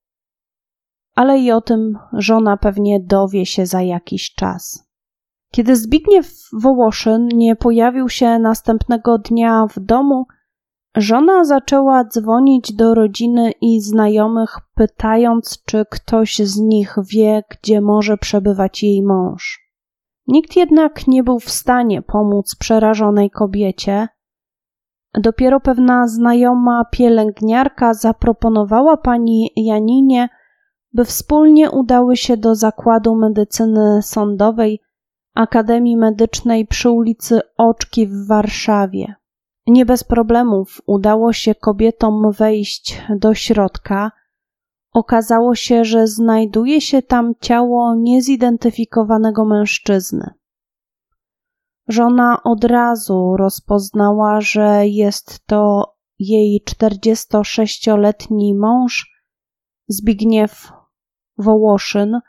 ale 1.15 1.39
i 1.39 1.51
o 1.51 1.61
tym 1.61 1.99
żona 2.13 2.57
pewnie 2.57 2.99
dowie 2.99 3.45
się 3.45 3.65
za 3.65 3.81
jakiś 3.81 4.33
czas. 4.33 4.91
Kiedy 5.51 5.75
Zbigniew 5.75 6.31
Wołoszyn 6.53 7.27
nie 7.27 7.55
pojawił 7.55 8.09
się 8.09 8.39
następnego 8.39 9.17
dnia 9.17 9.65
w 9.69 9.79
domu, 9.79 10.25
żona 10.95 11.43
zaczęła 11.43 12.03
dzwonić 12.05 12.73
do 12.73 12.95
rodziny 12.95 13.51
i 13.61 13.81
znajomych, 13.81 14.57
pytając, 14.75 15.63
czy 15.65 15.85
ktoś 15.89 16.37
z 16.37 16.59
nich 16.59 16.95
wie, 17.03 17.43
gdzie 17.49 17.81
może 17.81 18.17
przebywać 18.17 18.83
jej 18.83 19.03
mąż. 19.03 19.61
Nikt 20.27 20.55
jednak 20.55 21.07
nie 21.07 21.23
był 21.23 21.39
w 21.39 21.49
stanie 21.49 22.01
pomóc 22.01 22.55
przerażonej 22.55 23.29
kobiecie. 23.29 24.07
Dopiero 25.13 25.59
pewna 25.59 26.07
znajoma 26.07 26.85
pielęgniarka 26.91 27.93
zaproponowała 27.93 28.97
pani 28.97 29.51
Janinie, 29.55 30.29
by 30.93 31.05
wspólnie 31.05 31.71
udały 31.71 32.17
się 32.17 32.37
do 32.37 32.55
zakładu 32.55 33.15
medycyny 33.15 34.01
sądowej 34.01 34.79
Akademii 35.35 35.97
Medycznej 35.97 36.67
przy 36.67 36.89
ulicy 36.89 37.39
Oczki 37.57 38.07
w 38.07 38.27
Warszawie. 38.27 39.15
Nie 39.67 39.85
bez 39.85 40.03
problemów 40.03 40.81
udało 40.85 41.33
się 41.33 41.55
kobietom 41.55 42.31
wejść 42.31 43.01
do 43.09 43.33
środka. 43.33 44.11
Okazało 44.93 45.55
się, 45.55 45.85
że 45.85 46.07
znajduje 46.07 46.81
się 46.81 47.01
tam 47.01 47.33
ciało 47.41 47.95
niezidentyfikowanego 47.95 49.45
mężczyzny. 49.45 50.33
Żona 51.91 52.43
od 52.43 52.63
razu 52.63 53.37
rozpoznała, 53.37 54.41
że 54.41 54.87
jest 54.87 55.45
to 55.45 55.93
jej 56.19 56.63
46-letni 56.69 58.55
mąż 58.55 59.23
Zbigniew 59.87 60.71
Wołoszyn, 61.37 62.19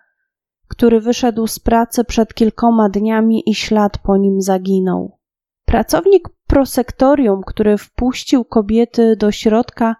który 0.69 1.01
wyszedł 1.01 1.47
z 1.47 1.59
pracy 1.59 2.05
przed 2.05 2.35
kilkoma 2.35 2.89
dniami 2.89 3.51
i 3.51 3.55
ślad 3.55 3.99
po 3.99 4.17
nim 4.17 4.41
zaginął. 4.41 5.19
Pracownik 5.65 6.29
prosektorium, 6.47 7.43
który 7.47 7.79
wpuścił 7.79 8.45
kobiety 8.45 9.17
do 9.17 9.33
środka, 9.33 9.97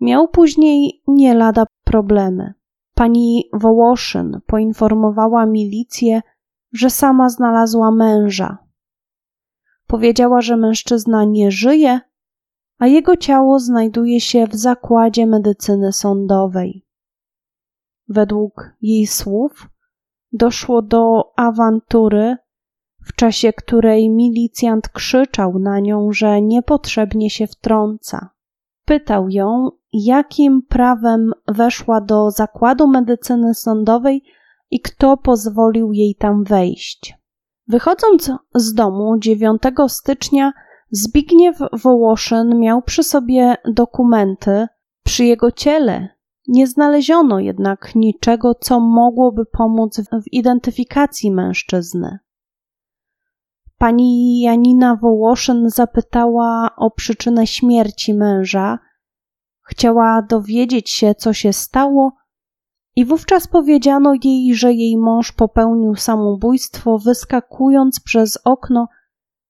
miał 0.00 0.28
później 0.28 1.02
nie 1.08 1.34
lada 1.34 1.64
problemy. 1.84 2.54
Pani 2.94 3.50
Wołoszyn 3.52 4.40
poinformowała 4.46 5.46
milicję, 5.46 6.20
że 6.72 6.90
sama 6.90 7.28
znalazła 7.28 7.90
męża. 7.90 8.65
Powiedziała, 9.86 10.40
że 10.40 10.56
mężczyzna 10.56 11.24
nie 11.24 11.50
żyje, 11.50 12.00
a 12.78 12.86
jego 12.86 13.16
ciało 13.16 13.58
znajduje 13.58 14.20
się 14.20 14.46
w 14.46 14.54
zakładzie 14.54 15.26
medycyny 15.26 15.92
sądowej. 15.92 16.86
Według 18.08 18.70
jej 18.82 19.06
słów, 19.06 19.68
doszło 20.32 20.82
do 20.82 21.32
awantury, 21.36 22.36
w 23.06 23.14
czasie 23.14 23.52
której 23.52 24.10
milicjant 24.10 24.88
krzyczał 24.88 25.58
na 25.58 25.80
nią, 25.80 26.12
że 26.12 26.42
niepotrzebnie 26.42 27.30
się 27.30 27.46
wtrąca. 27.46 28.30
Pytał 28.84 29.28
ją, 29.28 29.68
jakim 29.92 30.62
prawem 30.62 31.32
weszła 31.48 32.00
do 32.00 32.30
zakładu 32.30 32.86
medycyny 32.86 33.54
sądowej 33.54 34.22
i 34.70 34.80
kto 34.80 35.16
pozwolił 35.16 35.92
jej 35.92 36.14
tam 36.14 36.44
wejść. 36.44 37.14
Wychodząc 37.68 38.30
z 38.54 38.74
domu 38.74 39.18
9 39.18 39.62
stycznia, 39.88 40.52
Zbigniew 40.90 41.58
Wołoszyn 41.72 42.58
miał 42.58 42.82
przy 42.82 43.02
sobie 43.02 43.56
dokumenty. 43.64 44.66
Przy 45.04 45.24
jego 45.24 45.50
ciele 45.50 46.08
nie 46.48 46.66
znaleziono 46.66 47.38
jednak 47.38 47.94
niczego, 47.94 48.54
co 48.54 48.80
mogłoby 48.80 49.46
pomóc 49.46 50.00
w 50.12 50.32
identyfikacji 50.32 51.32
mężczyzny. 51.32 52.18
Pani 53.78 54.40
Janina 54.40 54.96
Wołoszyn 54.96 55.70
zapytała 55.70 56.70
o 56.76 56.90
przyczynę 56.90 57.46
śmierci 57.46 58.14
męża. 58.14 58.78
Chciała 59.68 60.22
dowiedzieć 60.22 60.90
się, 60.90 61.14
co 61.14 61.32
się 61.32 61.52
stało, 61.52 62.12
i 62.96 63.04
wówczas 63.04 63.46
powiedziano 63.46 64.12
jej, 64.24 64.54
że 64.54 64.72
jej 64.72 64.98
mąż 64.98 65.32
popełnił 65.32 65.94
samobójstwo, 65.94 66.98
wyskakując 66.98 68.00
przez 68.00 68.38
okno 68.44 68.88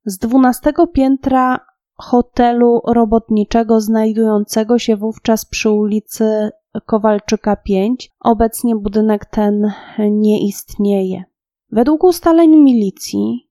z 0.04 0.18
dwunastego 0.18 0.86
piętra 0.86 1.60
hotelu 1.96 2.80
robotniczego 2.86 3.80
znajdującego 3.80 4.78
się 4.78 4.96
wówczas 4.96 5.44
przy 5.44 5.70
ulicy 5.70 6.50
Kowalczyka 6.86 7.56
5. 7.56 8.12
Obecnie 8.20 8.76
budynek 8.76 9.26
ten 9.26 9.72
nie 9.98 10.46
istnieje. 10.46 11.24
Według 11.70 12.04
ustaleń 12.04 12.56
milicji 12.56 13.46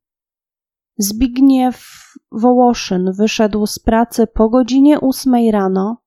Zbigniew 0.97 1.91
Wołoszyn 2.31 3.12
wyszedł 3.13 3.65
z 3.65 3.79
pracy 3.79 4.27
po 4.27 4.49
godzinie 4.49 5.01
8 5.01 5.34
rano. 5.51 5.97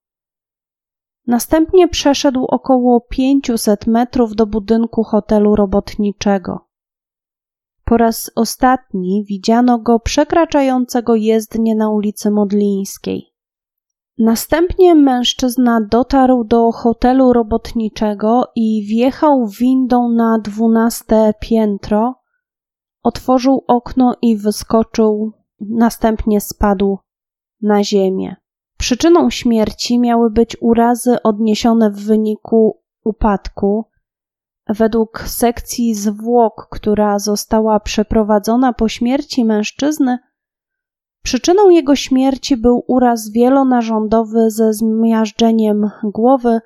Następnie 1.28 1.88
przeszedł 1.88 2.44
około 2.44 3.00
500 3.00 3.86
metrów 3.86 4.34
do 4.34 4.46
budynku 4.46 5.04
hotelu 5.04 5.56
robotniczego. 5.56 6.60
Po 7.84 7.96
raz 7.96 8.30
ostatni 8.34 9.24
widziano 9.24 9.78
go 9.78 10.00
przekraczającego 10.00 11.14
jezdnię 11.14 11.74
na 11.74 11.90
ulicy 11.90 12.30
Modlińskiej. 12.30 13.34
Następnie 14.18 14.94
mężczyzna 14.94 15.80
dotarł 15.80 16.44
do 16.44 16.72
hotelu 16.72 17.32
robotniczego 17.32 18.42
i 18.56 18.86
wjechał 18.86 19.46
windą 19.46 20.08
na 20.08 20.38
dwunaste 20.38 21.34
piętro, 21.40 22.14
otworzył 23.02 23.64
okno 23.66 24.16
i 24.22 24.36
wyskoczył, 24.36 25.32
następnie 25.60 26.40
spadł 26.40 26.98
na 27.62 27.84
ziemię. 27.84 28.36
Przyczyną 28.78 29.30
śmierci 29.30 29.98
miały 29.98 30.30
być 30.30 30.56
urazy 30.60 31.22
odniesione 31.22 31.90
w 31.90 32.04
wyniku 32.04 32.82
upadku. 33.04 33.84
Według 34.68 35.20
sekcji 35.26 35.94
zwłok, 35.94 36.68
która 36.70 37.18
została 37.18 37.80
przeprowadzona 37.80 38.72
po 38.72 38.88
śmierci 38.88 39.44
mężczyzny, 39.44 40.18
Przyczyną 41.28 41.70
jego 41.70 41.96
śmierci 41.96 42.56
był 42.56 42.84
uraz 42.86 43.30
wielonarządowy 43.30 44.50
ze 44.50 44.72
zmiażdżeniem 44.72 45.90
głowy, 46.02 46.60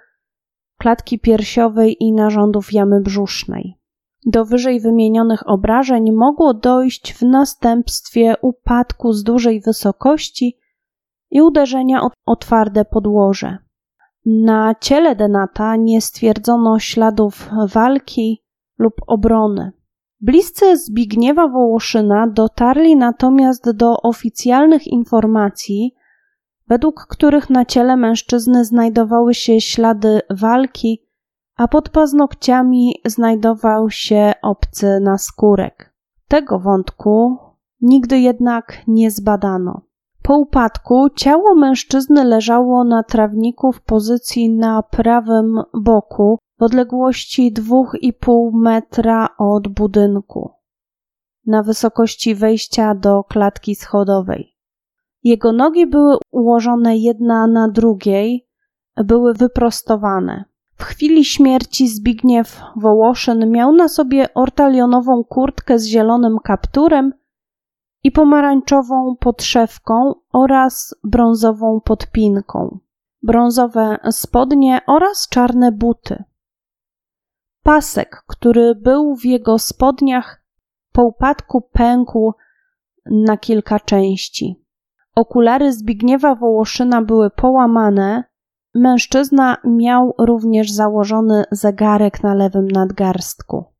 klatki 0.78 1.18
piersiowej 1.18 1.96
i 2.00 2.12
narządów 2.12 2.72
jamy 2.72 3.00
brzusznej. 3.00 3.78
Do 4.26 4.44
wyżej 4.44 4.80
wymienionych 4.80 5.48
obrażeń 5.48 6.12
mogło 6.12 6.54
dojść 6.54 7.14
w 7.14 7.22
następstwie 7.22 8.34
upadku 8.42 9.12
z 9.12 9.22
dużej 9.22 9.60
wysokości 9.60 10.56
i 11.32 11.42
uderzenia 11.42 12.00
o 12.26 12.36
twarde 12.36 12.84
podłoże. 12.84 13.58
Na 14.26 14.74
ciele 14.80 15.16
Denata 15.16 15.76
nie 15.76 16.00
stwierdzono 16.00 16.78
śladów 16.78 17.50
walki 17.66 18.42
lub 18.78 18.94
obrony. 19.06 19.72
Bliscy 20.20 20.76
Zbigniewa 20.76 21.48
Wołoszyna 21.48 22.26
dotarli 22.26 22.96
natomiast 22.96 23.70
do 23.70 23.96
oficjalnych 24.02 24.86
informacji, 24.86 25.94
według 26.68 27.06
których 27.06 27.50
na 27.50 27.64
ciele 27.64 27.96
mężczyzny 27.96 28.64
znajdowały 28.64 29.34
się 29.34 29.60
ślady 29.60 30.20
walki, 30.30 31.06
a 31.56 31.68
pod 31.68 31.88
paznokciami 31.88 32.94
znajdował 33.06 33.90
się 33.90 34.32
obcy 34.42 35.00
naskórek. 35.00 35.94
Tego 36.28 36.58
wątku 36.58 37.36
nigdy 37.80 38.18
jednak 38.18 38.82
nie 38.86 39.10
zbadano. 39.10 39.91
Po 40.22 40.38
upadku 40.38 41.08
ciało 41.16 41.54
mężczyzny 41.54 42.24
leżało 42.24 42.84
na 42.84 43.02
trawniku 43.02 43.72
w 43.72 43.82
pozycji 43.82 44.50
na 44.50 44.82
prawym 44.82 45.62
boku 45.74 46.38
w 46.58 46.62
odległości 46.62 47.52
2,5 47.52 48.50
metra 48.54 49.28
od 49.38 49.68
budynku, 49.68 50.50
na 51.46 51.62
wysokości 51.62 52.34
wejścia 52.34 52.94
do 52.94 53.24
klatki 53.24 53.74
schodowej. 53.74 54.56
Jego 55.24 55.52
nogi 55.52 55.86
były 55.86 56.16
ułożone 56.30 56.96
jedna 56.96 57.46
na 57.46 57.68
drugiej, 57.68 58.48
były 58.96 59.34
wyprostowane. 59.34 60.44
W 60.74 60.84
chwili 60.84 61.24
śmierci 61.24 61.88
Zbigniew 61.88 62.60
Wołoszyn 62.76 63.50
miał 63.50 63.72
na 63.72 63.88
sobie 63.88 64.34
ortalionową 64.34 65.24
kurtkę 65.24 65.78
z 65.78 65.86
zielonym 65.86 66.38
kapturem 66.44 67.12
i 68.04 68.12
pomarańczową 68.12 69.16
podszewką 69.20 70.14
oraz 70.32 70.94
brązową 71.04 71.80
podpinką, 71.80 72.78
brązowe 73.22 73.98
spodnie 74.10 74.80
oraz 74.86 75.28
czarne 75.28 75.72
buty. 75.72 76.24
Pasek, 77.62 78.22
który 78.26 78.74
był 78.74 79.16
w 79.16 79.24
jego 79.24 79.58
spodniach, 79.58 80.44
po 80.92 81.02
upadku 81.02 81.60
pękł 81.72 82.32
na 83.06 83.36
kilka 83.36 83.80
części. 83.80 84.62
Okulary 85.14 85.72
Zbigniewa 85.72 86.34
Wołoszyna 86.34 87.02
były 87.02 87.30
połamane. 87.30 88.24
Mężczyzna 88.74 89.56
miał 89.64 90.14
również 90.18 90.70
założony 90.70 91.44
zegarek 91.50 92.22
na 92.22 92.34
lewym 92.34 92.68
nadgarstku. 92.68 93.71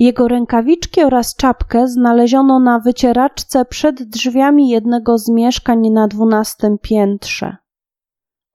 Jego 0.00 0.28
rękawiczki 0.28 1.02
oraz 1.02 1.36
czapkę 1.36 1.88
znaleziono 1.88 2.60
na 2.60 2.78
wycieraczce 2.78 3.64
przed 3.64 4.02
drzwiami 4.02 4.68
jednego 4.68 5.18
z 5.18 5.28
mieszkań 5.28 5.90
na 5.90 6.08
dwunastym 6.08 6.78
piętrze. 6.78 7.56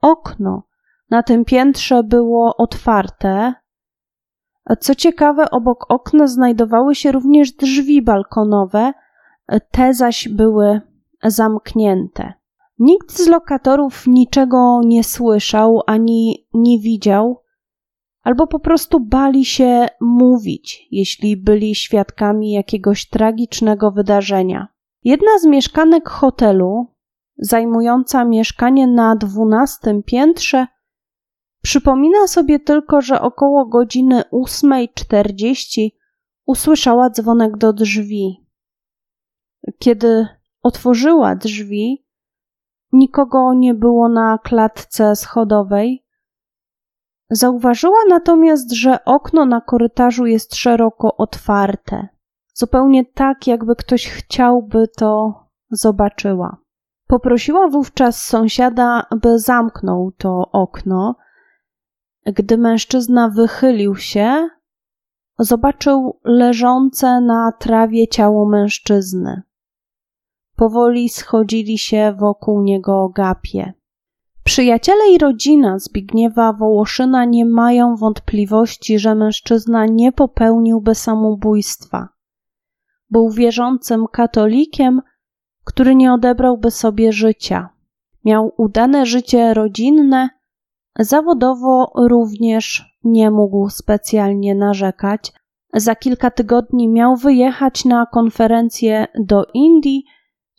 Okno 0.01 0.63
na 1.09 1.23
tym 1.23 1.45
piętrze 1.45 2.03
było 2.03 2.57
otwarte. 2.57 3.53
Co 4.79 4.95
ciekawe, 4.95 5.49
obok 5.51 5.85
okna 5.89 6.27
znajdowały 6.27 6.95
się 6.95 7.11
również 7.11 7.51
drzwi 7.51 8.01
balkonowe, 8.01 8.93
te 9.71 9.93
zaś 9.93 10.29
były 10.29 10.81
zamknięte. 11.23 12.33
Nikt 12.79 13.11
z 13.11 13.27
lokatorów 13.27 14.07
niczego 14.07 14.81
nie 14.85 15.03
słyszał 15.03 15.81
ani 15.87 16.47
nie 16.53 16.79
widział, 16.79 17.41
albo 18.25 18.47
po 18.47 18.59
prostu 18.59 18.99
bali 18.99 19.45
się 19.45 19.87
mówić, 20.01 20.87
jeśli 20.91 21.37
byli 21.37 21.75
świadkami 21.75 22.51
jakiegoś 22.51 23.09
tragicznego 23.09 23.91
wydarzenia. 23.91 24.67
Jedna 25.03 25.39
z 25.39 25.45
mieszkanek 25.45 26.09
hotelu, 26.09 26.87
zajmująca 27.37 28.25
mieszkanie 28.25 28.87
na 28.87 29.15
dwunastym 29.15 30.03
piętrze, 30.03 30.67
przypomina 31.61 32.27
sobie 32.27 32.59
tylko, 32.59 33.01
że 33.01 33.21
około 33.21 33.65
godziny 33.65 34.23
8.40 34.33 35.89
usłyszała 36.45 37.09
dzwonek 37.09 37.57
do 37.57 37.73
drzwi. 37.73 38.45
Kiedy 39.79 40.27
otworzyła 40.61 41.35
drzwi, 41.35 42.05
nikogo 42.91 43.53
nie 43.53 43.73
było 43.73 44.09
na 44.09 44.37
klatce 44.43 45.15
schodowej, 45.15 46.04
Zauważyła 47.29 47.97
natomiast, 48.09 48.71
że 48.71 49.05
okno 49.05 49.45
na 49.45 49.61
korytarzu 49.61 50.25
jest 50.25 50.55
szeroko 50.55 51.17
otwarte, 51.17 52.07
zupełnie 52.53 53.05
tak, 53.05 53.47
jakby 53.47 53.75
ktoś 53.75 54.07
chciałby 54.07 54.87
to 54.97 55.33
zobaczyła. 55.69 56.57
Poprosiła 57.07 57.67
wówczas 57.67 58.23
sąsiada, 58.23 59.05
by 59.21 59.39
zamknął 59.39 60.11
to 60.17 60.51
okno. 60.51 61.15
Gdy 62.25 62.57
mężczyzna 62.57 63.29
wychylił 63.29 63.95
się, 63.95 64.49
zobaczył 65.39 66.19
leżące 66.23 67.21
na 67.21 67.51
trawie 67.59 68.07
ciało 68.07 68.49
mężczyzny. 68.49 69.41
Powoli 70.55 71.09
schodzili 71.09 71.77
się 71.77 72.15
wokół 72.19 72.61
niego 72.61 73.09
gapie. 73.09 73.73
Przyjaciele 74.45 75.11
i 75.11 75.17
rodzina 75.17 75.79
Zbigniewa 75.79 76.53
Wołoszyna 76.53 77.25
nie 77.25 77.45
mają 77.45 77.95
wątpliwości, 77.95 78.99
że 78.99 79.15
mężczyzna 79.15 79.85
nie 79.85 80.11
popełniłby 80.11 80.95
samobójstwa. 80.95 82.09
Był 83.09 83.29
wierzącym 83.29 84.05
katolikiem, 84.11 85.01
który 85.63 85.95
nie 85.95 86.13
odebrałby 86.13 86.71
sobie 86.71 87.13
życia. 87.13 87.69
Miał 88.25 88.53
udane 88.57 89.05
życie 89.05 89.53
rodzinne, 89.53 90.29
zawodowo 90.99 91.91
również 91.95 92.95
nie 93.03 93.31
mógł 93.31 93.69
specjalnie 93.69 94.55
narzekać. 94.55 95.33
Za 95.73 95.95
kilka 95.95 96.31
tygodni 96.31 96.87
miał 96.87 97.15
wyjechać 97.15 97.85
na 97.85 98.05
konferencję 98.05 99.07
do 99.19 99.45
Indii 99.53 100.03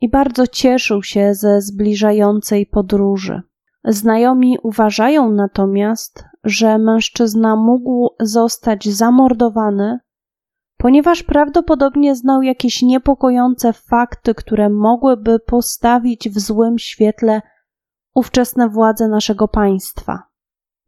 i 0.00 0.10
bardzo 0.10 0.46
cieszył 0.46 1.02
się 1.02 1.34
ze 1.34 1.60
zbliżającej 1.60 2.66
podróży. 2.66 3.42
Znajomi 3.86 4.58
uważają 4.62 5.30
natomiast, 5.30 6.24
że 6.44 6.78
mężczyzna 6.78 7.56
mógł 7.56 8.08
zostać 8.20 8.88
zamordowany, 8.88 9.98
ponieważ 10.78 11.22
prawdopodobnie 11.22 12.14
znał 12.14 12.42
jakieś 12.42 12.82
niepokojące 12.82 13.72
fakty, 13.72 14.34
które 14.34 14.70
mogłyby 14.70 15.38
postawić 15.38 16.28
w 16.30 16.38
złym 16.38 16.78
świetle 16.78 17.42
ówczesne 18.14 18.68
władze 18.68 19.08
naszego 19.08 19.48
państwa. 19.48 20.22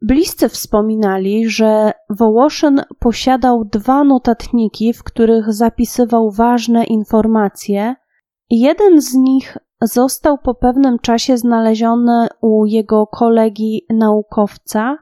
Bliscy 0.01 0.49
wspominali, 0.49 1.49
że 1.49 1.91
Wołoszyn 2.09 2.81
posiadał 2.99 3.65
dwa 3.65 4.03
notatniki, 4.03 4.93
w 4.93 5.03
których 5.03 5.53
zapisywał 5.53 6.31
ważne 6.31 6.83
informacje, 6.83 7.95
jeden 8.49 9.01
z 9.01 9.13
nich 9.13 9.57
został 9.81 10.37
po 10.37 10.55
pewnym 10.55 10.99
czasie 10.99 11.37
znaleziony 11.37 12.27
u 12.41 12.65
jego 12.65 13.07
kolegi 13.07 13.85
naukowca. 13.89 14.97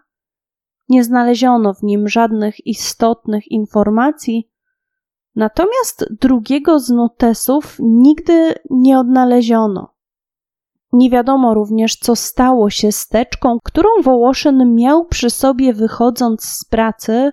Nie 0.90 1.04
znaleziono 1.04 1.74
w 1.74 1.84
nim 1.84 2.10
żadnych 2.10 2.68
istotnych 2.68 3.52
informacji, 3.52 4.52
natomiast 5.36 6.06
drugiego 6.22 6.80
z 6.80 6.90
notesów 6.90 7.78
nigdy 7.80 8.54
nie 8.70 9.00
odnaleziono. 9.00 9.94
Nie 10.94 11.10
wiadomo 11.10 11.54
również, 11.54 11.96
co 11.96 12.16
stało 12.16 12.70
się 12.70 12.92
z 12.92 13.08
teczką, 13.08 13.58
którą 13.64 13.90
Wołoszyn 14.04 14.76
miał 14.76 15.06
przy 15.06 15.30
sobie 15.30 15.74
wychodząc 15.74 16.44
z 16.44 16.66
pracy 16.66 17.32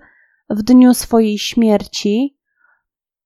w 0.50 0.62
dniu 0.62 0.94
swojej 0.94 1.38
śmierci, 1.38 2.38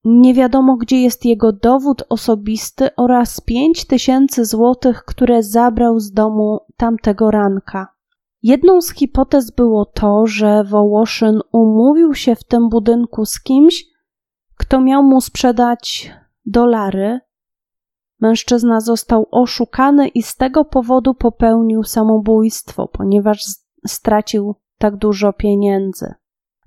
nie 0.03 0.33
wiadomo, 0.33 0.77
gdzie 0.77 1.01
jest 1.01 1.25
jego 1.25 1.51
dowód 1.51 2.03
osobisty 2.09 2.95
oraz 2.95 3.41
pięć 3.41 3.87
tysięcy 3.87 4.45
złotych, 4.45 5.03
które 5.05 5.43
zabrał 5.43 5.99
z 5.99 6.11
domu 6.11 6.59
tamtego 6.77 7.31
ranka. 7.31 7.87
Jedną 8.43 8.81
z 8.81 8.93
hipotez 8.93 9.51
było 9.51 9.85
to, 9.85 10.27
że 10.27 10.63
Wołoszyn 10.63 11.41
umówił 11.51 12.13
się 12.13 12.35
w 12.35 12.43
tym 12.43 12.69
budynku 12.69 13.25
z 13.25 13.43
kimś, 13.43 13.85
kto 14.57 14.81
miał 14.81 15.03
mu 15.03 15.21
sprzedać 15.21 16.11
dolary. 16.45 17.19
Mężczyzna 18.19 18.81
został 18.81 19.27
oszukany 19.31 20.07
i 20.07 20.23
z 20.23 20.35
tego 20.35 20.65
powodu 20.65 21.13
popełnił 21.13 21.83
samobójstwo, 21.83 22.87
ponieważ 22.87 23.43
stracił 23.87 24.55
tak 24.77 24.95
dużo 24.95 25.33
pieniędzy. 25.33 26.13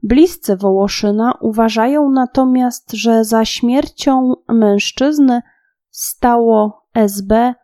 Bliscy 0.02 0.56
Wołoszyna 0.56 1.34
uważają 1.40 2.10
natomiast, 2.10 2.92
że 2.92 3.24
za 3.24 3.44
śmiercią 3.44 4.32
mężczyzny 4.48 5.42
stało 5.90 6.86
SB 6.94 7.54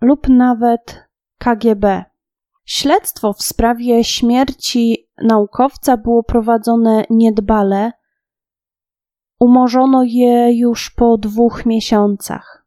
lub 0.00 0.28
nawet 0.28 1.08
KGB. 1.38 2.04
Śledztwo 2.64 3.32
w 3.32 3.42
sprawie 3.42 4.04
śmierci 4.04 5.08
naukowca 5.22 5.96
było 5.96 6.22
prowadzone 6.22 7.04
niedbale. 7.10 7.92
Umorzono 9.40 10.02
je 10.02 10.58
już 10.58 10.90
po 10.90 11.18
dwóch 11.18 11.66
miesiącach. 11.66 12.66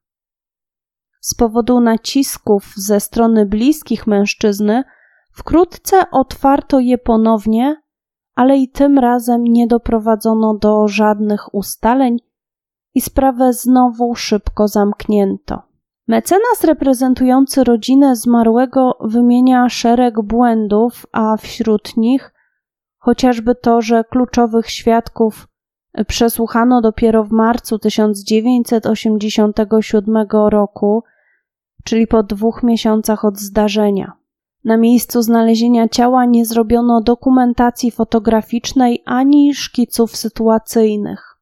Z 1.22 1.36
powodu 1.36 1.80
nacisków 1.80 2.74
ze 2.76 3.00
strony 3.00 3.46
bliskich 3.46 4.08
mężczyzny, 4.08 4.84
wkrótce 5.32 6.12
otwarto 6.12 6.80
je 6.80 6.98
ponownie 6.98 7.82
ale 8.38 8.58
i 8.58 8.70
tym 8.70 9.00
razem 9.00 9.44
nie 9.44 9.68
doprowadzono 9.68 10.54
do 10.54 10.88
żadnych 10.88 11.56
ustaleń 11.56 12.18
i 12.96 13.02
sprawę 13.02 13.54
znowu 13.54 14.16
szybko 14.16 14.68
zamknięto. 14.68 15.62
Mecenas 16.08 16.64
reprezentujący 16.64 17.64
rodzinę 17.64 18.16
zmarłego 18.16 18.98
wymienia 19.02 19.70
szereg 19.70 20.22
błędów, 20.22 21.06
a 21.12 21.38
wśród 21.38 21.98
nich 21.98 22.34
chociażby 22.98 23.56
to, 23.56 23.82
że 23.82 24.04
kluczowych 24.04 24.70
świadków 24.70 25.48
przesłuchano 26.08 26.82
dopiero 26.82 27.24
w 27.24 27.32
marcu 27.32 27.80
1987 27.80 30.28
roku, 30.32 31.04
czyli 31.84 32.08
po 32.08 32.24
dwóch 32.24 32.64
miesiącach 32.64 33.26
od 33.26 33.40
zdarzenia. 33.40 34.18
Na 34.68 34.78
miejscu 34.78 35.22
znalezienia 35.22 35.88
ciała 35.88 36.26
nie 36.26 36.46
zrobiono 36.46 37.02
dokumentacji 37.02 37.92
fotograficznej 37.92 39.04
ani 39.06 39.54
szkiców 39.54 40.16
sytuacyjnych. 40.16 41.38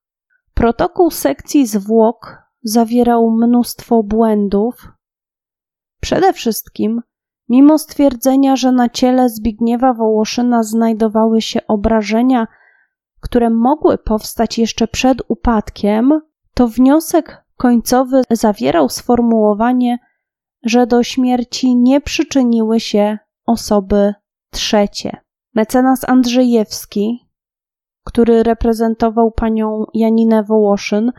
Protokół 0.54 1.12
sekcji 1.12 1.68
zwłok 1.68 2.38
zawierał 2.64 3.32
mnóstwo 3.32 4.04
błędów. 4.04 4.92
Przede 6.02 6.34
wszystkim, 6.34 7.02
mimo 7.50 7.78
stwierdzenia, 7.78 8.56
że 8.56 8.72
na 8.72 8.90
ciele 8.90 9.30
Zbigniewa 9.30 9.94
Wołoszyna 9.94 10.64
znajdowały 10.64 11.42
się 11.42 11.68
obrażenia, 11.68 12.48
które 13.20 13.50
mogły 13.50 13.98
powstać 13.98 14.58
jeszcze 14.60 14.88
przed 14.88 15.18
upadkiem, 15.28 16.22
to 16.54 16.68
wniosek 16.68 17.46
końcowy 17.58 18.22
zawierał 18.30 18.90
sformułowanie, 18.90 20.00
że 20.66 20.88
do 20.88 21.04
śmierci 21.04 21.76
nie 21.76 22.02
przyczyniły 22.02 22.80
się 22.80 23.18
osoby 23.46 24.14
trzecie. 24.52 25.18
Mecenas 25.56 26.10
Andrzejewski, 26.10 27.30
który 28.04 28.44
reprezentował 28.44 29.32
panią 29.32 29.86
Janinę 29.94 30.44
Wołoszyn, 30.44 31.12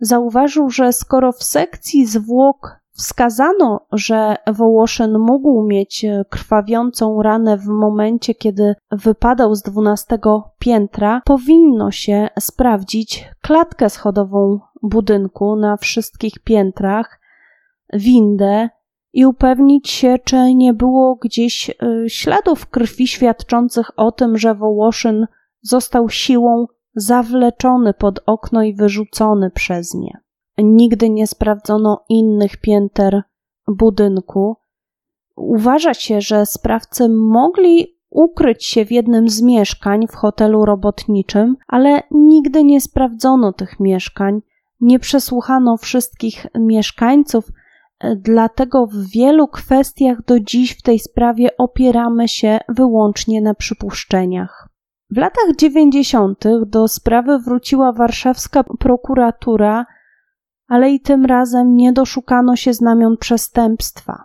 zauważył, 0.00 0.70
że 0.70 0.92
skoro 0.92 1.32
w 1.32 1.42
sekcji 1.42 2.06
zwłok 2.06 2.80
wskazano, 2.92 3.86
że 3.92 4.36
Wołoszyn 4.46 5.18
mógł 5.18 5.62
mieć 5.62 6.06
krwawiącą 6.28 7.22
ranę 7.22 7.58
w 7.58 7.66
momencie, 7.66 8.34
kiedy 8.34 8.74
wypadał 8.90 9.54
z 9.54 9.62
dwunastego 9.62 10.50
piętra, 10.58 11.22
powinno 11.24 11.90
się 11.90 12.28
sprawdzić 12.40 13.28
klatkę 13.40 13.90
schodową 13.90 14.60
budynku 14.82 15.56
na 15.56 15.76
wszystkich 15.76 16.38
piętrach, 16.38 17.19
windę 17.92 18.68
i 19.12 19.26
upewnić 19.26 19.90
się, 19.90 20.16
czy 20.24 20.54
nie 20.54 20.74
było 20.74 21.14
gdzieś 21.14 21.70
y, 21.70 22.04
śladów 22.08 22.66
krwi 22.66 23.06
świadczących 23.06 23.90
o 23.96 24.12
tym, 24.12 24.38
że 24.38 24.54
Wołoszyn 24.54 25.26
został 25.62 26.08
siłą 26.08 26.66
zawleczony 26.94 27.94
pod 27.94 28.20
okno 28.26 28.62
i 28.62 28.74
wyrzucony 28.74 29.50
przez 29.50 29.94
nie. 29.94 30.20
Nigdy 30.58 31.10
nie 31.10 31.26
sprawdzono 31.26 32.04
innych 32.08 32.56
pięter 32.56 33.22
budynku. 33.68 34.56
Uważa 35.36 35.94
się, 35.94 36.20
że 36.20 36.46
sprawcy 36.46 37.08
mogli 37.08 38.00
ukryć 38.10 38.64
się 38.64 38.84
w 38.84 38.92
jednym 38.92 39.28
z 39.28 39.42
mieszkań 39.42 40.06
w 40.06 40.14
hotelu 40.14 40.64
robotniczym, 40.64 41.56
ale 41.68 42.02
nigdy 42.10 42.64
nie 42.64 42.80
sprawdzono 42.80 43.52
tych 43.52 43.80
mieszkań, 43.80 44.40
nie 44.80 44.98
przesłuchano 44.98 45.76
wszystkich 45.76 46.46
mieszkańców, 46.54 47.44
dlatego 48.16 48.86
w 48.86 48.96
wielu 48.96 49.48
kwestiach 49.48 50.24
do 50.24 50.40
dziś 50.40 50.78
w 50.78 50.82
tej 50.82 50.98
sprawie 50.98 51.56
opieramy 51.56 52.28
się 52.28 52.58
wyłącznie 52.68 53.42
na 53.42 53.54
przypuszczeniach. 53.54 54.68
W 55.10 55.16
latach 55.16 55.56
90. 55.58 56.44
do 56.66 56.88
sprawy 56.88 57.38
wróciła 57.38 57.92
warszawska 57.92 58.64
prokuratura, 58.64 59.86
ale 60.68 60.90
i 60.90 61.00
tym 61.00 61.26
razem 61.26 61.76
nie 61.76 61.92
doszukano 61.92 62.56
się 62.56 62.74
znamion 62.74 63.16
przestępstwa. 63.16 64.24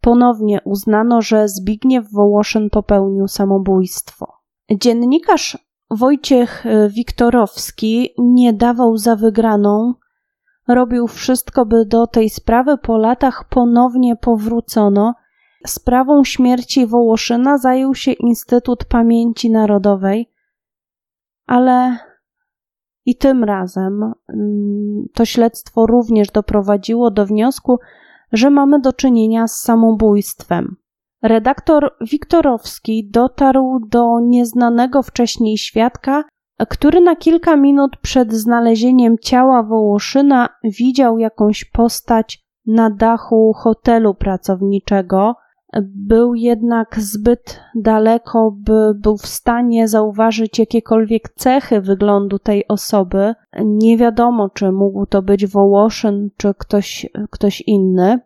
Ponownie 0.00 0.60
uznano, 0.64 1.22
że 1.22 1.48
Zbigniew 1.48 2.12
Wołoszyn 2.12 2.70
popełnił 2.70 3.28
samobójstwo. 3.28 4.32
Dziennikarz 4.70 5.58
Wojciech 5.90 6.64
Wiktorowski 6.88 8.14
nie 8.18 8.52
dawał 8.52 8.96
za 8.96 9.16
wygraną, 9.16 9.94
robił 10.70 11.06
wszystko, 11.06 11.66
by 11.66 11.86
do 11.86 12.06
tej 12.06 12.30
sprawy 12.30 12.78
po 12.78 12.98
latach 12.98 13.44
ponownie 13.48 14.16
powrócono. 14.16 15.14
Sprawą 15.66 16.24
śmierci 16.24 16.86
Wołoszyna 16.86 17.58
zajął 17.58 17.94
się 17.94 18.12
Instytut 18.12 18.84
Pamięci 18.84 19.50
Narodowej, 19.50 20.30
ale 21.46 21.98
i 23.06 23.16
tym 23.16 23.44
razem 23.44 24.02
mm, 24.02 25.04
to 25.14 25.24
śledztwo 25.24 25.86
również 25.86 26.28
doprowadziło 26.28 27.10
do 27.10 27.26
wniosku, 27.26 27.78
że 28.32 28.50
mamy 28.50 28.80
do 28.80 28.92
czynienia 28.92 29.48
z 29.48 29.60
samobójstwem. 29.60 30.76
Redaktor 31.22 31.96
Wiktorowski 32.00 33.10
dotarł 33.10 33.80
do 33.88 34.20
nieznanego 34.20 35.02
wcześniej 35.02 35.58
świadka, 35.58 36.24
który 36.68 37.00
na 37.00 37.16
kilka 37.16 37.56
minut 37.56 37.96
przed 37.96 38.32
znalezieniem 38.32 39.18
ciała 39.18 39.62
Wołoszyna 39.62 40.48
widział 40.64 41.18
jakąś 41.18 41.64
postać 41.64 42.44
na 42.66 42.90
dachu 42.90 43.52
hotelu 43.52 44.14
pracowniczego. 44.14 45.34
Był 45.82 46.34
jednak 46.34 47.00
zbyt 47.00 47.60
daleko, 47.74 48.50
by 48.56 48.94
był 48.94 49.16
w 49.16 49.26
stanie 49.26 49.88
zauważyć 49.88 50.58
jakiekolwiek 50.58 51.28
cechy 51.28 51.80
wyglądu 51.80 52.38
tej 52.38 52.68
osoby. 52.68 53.34
Nie 53.64 53.98
wiadomo, 53.98 54.48
czy 54.48 54.72
mógł 54.72 55.06
to 55.06 55.22
być 55.22 55.46
Wołoszyn, 55.46 56.30
czy 56.36 56.54
ktoś, 56.58 57.06
ktoś 57.30 57.60
inny. 57.60 58.20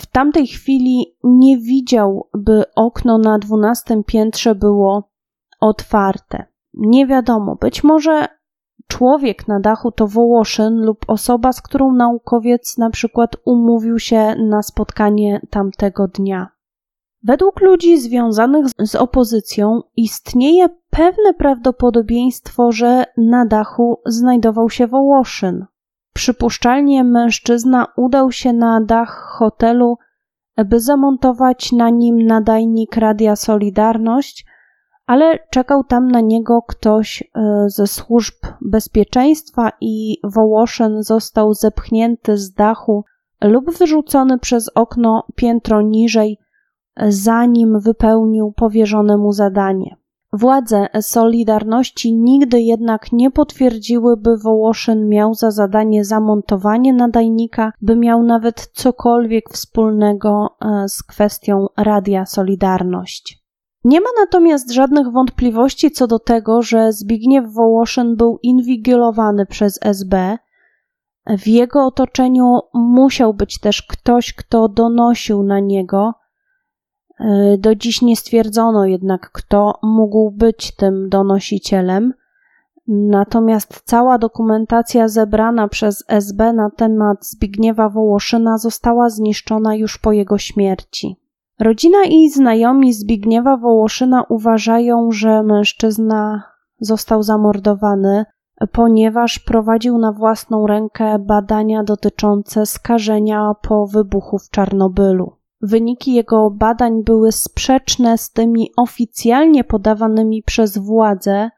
W 0.00 0.06
tamtej 0.06 0.46
chwili 0.46 1.16
nie 1.24 1.58
widział, 1.58 2.28
by 2.34 2.64
okno 2.74 3.18
na 3.18 3.38
dwunastym 3.38 4.04
piętrze 4.04 4.54
było 4.54 5.10
otwarte. 5.60 6.55
Nie 6.76 7.06
wiadomo, 7.06 7.56
być 7.56 7.84
może 7.84 8.26
człowiek 8.88 9.48
na 9.48 9.60
dachu 9.60 9.92
to 9.92 10.06
Wołoszyn 10.06 10.74
lub 10.74 11.04
osoba, 11.08 11.52
z 11.52 11.62
którą 11.62 11.92
naukowiec 11.92 12.78
na 12.78 12.90
przykład 12.90 13.36
umówił 13.44 13.98
się 13.98 14.34
na 14.34 14.62
spotkanie 14.62 15.40
tamtego 15.50 16.08
dnia. 16.08 16.48
Według 17.22 17.60
ludzi 17.60 18.00
związanych 18.00 18.66
z 18.78 18.94
opozycją 18.94 19.80
istnieje 19.96 20.68
pewne 20.90 21.34
prawdopodobieństwo, 21.34 22.72
że 22.72 23.04
na 23.16 23.46
dachu 23.46 24.00
znajdował 24.06 24.70
się 24.70 24.86
Wołoszyn. 24.86 25.66
Przypuszczalnie 26.14 27.04
mężczyzna 27.04 27.86
udał 27.96 28.32
się 28.32 28.52
na 28.52 28.80
dach 28.80 29.36
hotelu, 29.38 29.98
by 30.66 30.80
zamontować 30.80 31.72
na 31.72 31.90
nim 31.90 32.26
nadajnik 32.26 32.96
Radia 32.96 33.36
Solidarność– 33.36 34.44
ale 35.06 35.38
czekał 35.50 35.84
tam 35.84 36.10
na 36.10 36.20
niego 36.20 36.62
ktoś 36.62 37.22
e, 37.22 37.64
ze 37.66 37.86
służb 37.86 38.34
bezpieczeństwa 38.60 39.70
i 39.80 40.16
Wołoszyn 40.24 41.02
został 41.02 41.54
zepchnięty 41.54 42.38
z 42.38 42.52
dachu 42.52 43.04
lub 43.44 43.70
wyrzucony 43.70 44.38
przez 44.38 44.70
okno 44.74 45.26
piętro 45.34 45.82
niżej, 45.82 46.38
zanim 47.08 47.80
wypełnił 47.80 48.52
powierzone 48.56 49.16
mu 49.16 49.32
zadanie. 49.32 49.96
Władze 50.32 50.86
Solidarności 51.00 52.14
nigdy 52.14 52.60
jednak 52.60 53.12
nie 53.12 53.30
potwierdziły, 53.30 54.16
by 54.16 54.36
Wołoszyn 54.36 55.08
miał 55.08 55.34
za 55.34 55.50
zadanie 55.50 56.04
zamontowanie 56.04 56.92
nadajnika, 56.92 57.72
by 57.82 57.96
miał 57.96 58.22
nawet 58.22 58.70
cokolwiek 58.72 59.50
wspólnego 59.50 60.56
e, 60.60 60.88
z 60.88 61.02
kwestią 61.02 61.66
Radia 61.76 62.26
Solidarność. 62.26 63.45
Nie 63.86 64.00
ma 64.00 64.08
natomiast 64.20 64.70
żadnych 64.70 65.12
wątpliwości 65.12 65.90
co 65.90 66.06
do 66.06 66.18
tego, 66.18 66.62
że 66.62 66.92
Zbigniew 66.92 67.52
Wołoszyn 67.52 68.16
był 68.16 68.38
inwigilowany 68.42 69.46
przez 69.46 69.78
SB. 69.82 70.38
W 71.26 71.46
jego 71.46 71.86
otoczeniu 71.86 72.58
musiał 72.74 73.34
być 73.34 73.60
też 73.60 73.82
ktoś, 73.82 74.32
kto 74.32 74.68
donosił 74.68 75.42
na 75.42 75.60
niego. 75.60 76.14
E, 77.20 77.58
do 77.58 77.74
dziś 77.74 78.02
nie 78.02 78.16
stwierdzono 78.16 78.86
jednak, 78.86 79.30
kto 79.32 79.78
mógł 79.82 80.30
być 80.30 80.76
tym 80.76 81.08
donosicielem. 81.08 82.14
Natomiast 82.88 83.82
cała 83.84 84.18
dokumentacja 84.18 85.08
zebrana 85.08 85.68
przez 85.68 86.04
SB 86.08 86.52
na 86.52 86.70
temat 86.70 87.26
Zbigniewa 87.26 87.88
Wołoszyna 87.88 88.58
została 88.58 89.10
zniszczona 89.10 89.74
już 89.74 89.98
po 89.98 90.12
jego 90.12 90.38
śmierci. 90.38 91.25
Rodzina 91.60 92.04
i 92.04 92.28
znajomi 92.28 92.92
Zbigniewa 92.92 93.56
Wołoszyna 93.56 94.24
uważają, 94.28 95.12
że 95.12 95.42
mężczyzna 95.42 96.42
został 96.80 97.22
zamordowany, 97.22 98.24
ponieważ 98.72 99.38
prowadził 99.38 99.98
na 99.98 100.12
własną 100.12 100.66
rękę 100.66 101.18
badania 101.18 101.84
dotyczące 101.84 102.66
skażenia 102.66 103.52
po 103.62 103.86
wybuchu 103.86 104.38
w 104.38 104.50
Czarnobylu. 104.50 105.32
Wyniki 105.60 106.14
jego 106.14 106.50
badań 106.50 107.04
były 107.04 107.32
sprzeczne 107.32 108.18
z 108.18 108.32
tymi 108.32 108.70
oficjalnie 108.76 109.64
podawanymi 109.64 110.42
przez 110.42 110.78
władze. 110.78 111.50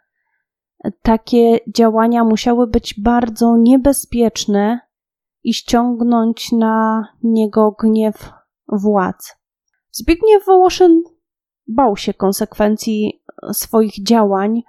Takie 1.03 1.59
działania 1.77 2.25
musiały 2.25 2.67
być 2.67 3.01
bardzo 3.01 3.57
niebezpieczne 3.57 4.81
i 5.45 5.55
ściągnąć 5.55 6.53
na 6.53 7.05
niego 7.23 7.77
gniew 7.81 8.33
władz. 8.69 9.38
Zbigniew 9.91 10.47
Wołoszyn 10.47 11.03
bał 11.67 11.97
się 11.97 12.15
konsekwencji 12.15 13.23
swoich 13.53 14.03
działań, 14.03 14.63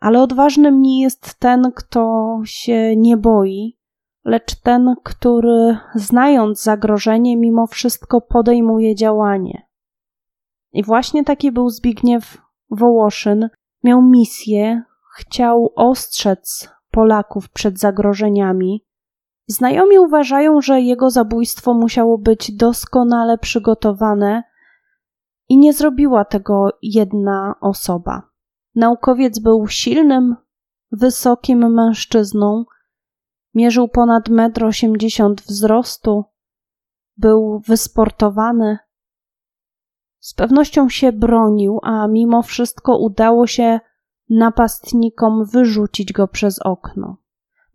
ale 0.00 0.22
odważnym 0.22 0.82
nie 0.82 1.02
jest 1.02 1.34
ten, 1.38 1.72
kto 1.76 2.34
się 2.44 2.96
nie 2.96 3.16
boi, 3.16 3.78
lecz 4.24 4.54
ten, 4.54 4.94
który 5.02 5.78
znając 5.94 6.62
zagrożenie, 6.62 7.36
mimo 7.36 7.66
wszystko 7.66 8.20
podejmuje 8.20 8.94
działanie. 8.94 9.68
I 10.72 10.82
właśnie 10.82 11.24
taki 11.24 11.52
był 11.52 11.70
Zbigniew 11.70 12.38
Wołoszyn. 12.70 13.48
Miał 13.84 14.02
misję, 14.02 14.82
chciał 15.16 15.72
ostrzec 15.76 16.68
Polaków 16.90 17.50
przed 17.50 17.78
zagrożeniami. 17.78 18.84
Znajomi 19.50 19.98
uważają, 19.98 20.60
że 20.60 20.80
jego 20.80 21.10
zabójstwo 21.10 21.74
musiało 21.74 22.18
być 22.18 22.52
doskonale 22.52 23.38
przygotowane 23.38 24.42
i 25.48 25.58
nie 25.58 25.72
zrobiła 25.72 26.24
tego 26.24 26.68
jedna 26.82 27.54
osoba. 27.60 28.22
Naukowiec 28.74 29.38
był 29.38 29.68
silnym, 29.68 30.36
wysokim 30.92 31.74
mężczyzną, 31.74 32.64
mierzył 33.54 33.88
ponad 33.88 34.28
1,80 34.28 35.26
m 35.26 35.34
wzrostu, 35.46 36.24
był 37.16 37.62
wysportowany. 37.66 38.78
Z 40.18 40.34
pewnością 40.34 40.88
się 40.88 41.12
bronił, 41.12 41.78
a 41.82 42.06
mimo 42.06 42.42
wszystko 42.42 42.98
udało 42.98 43.46
się 43.46 43.80
napastnikom 44.30 45.44
wyrzucić 45.44 46.12
go 46.12 46.28
przez 46.28 46.58
okno. 46.58 47.16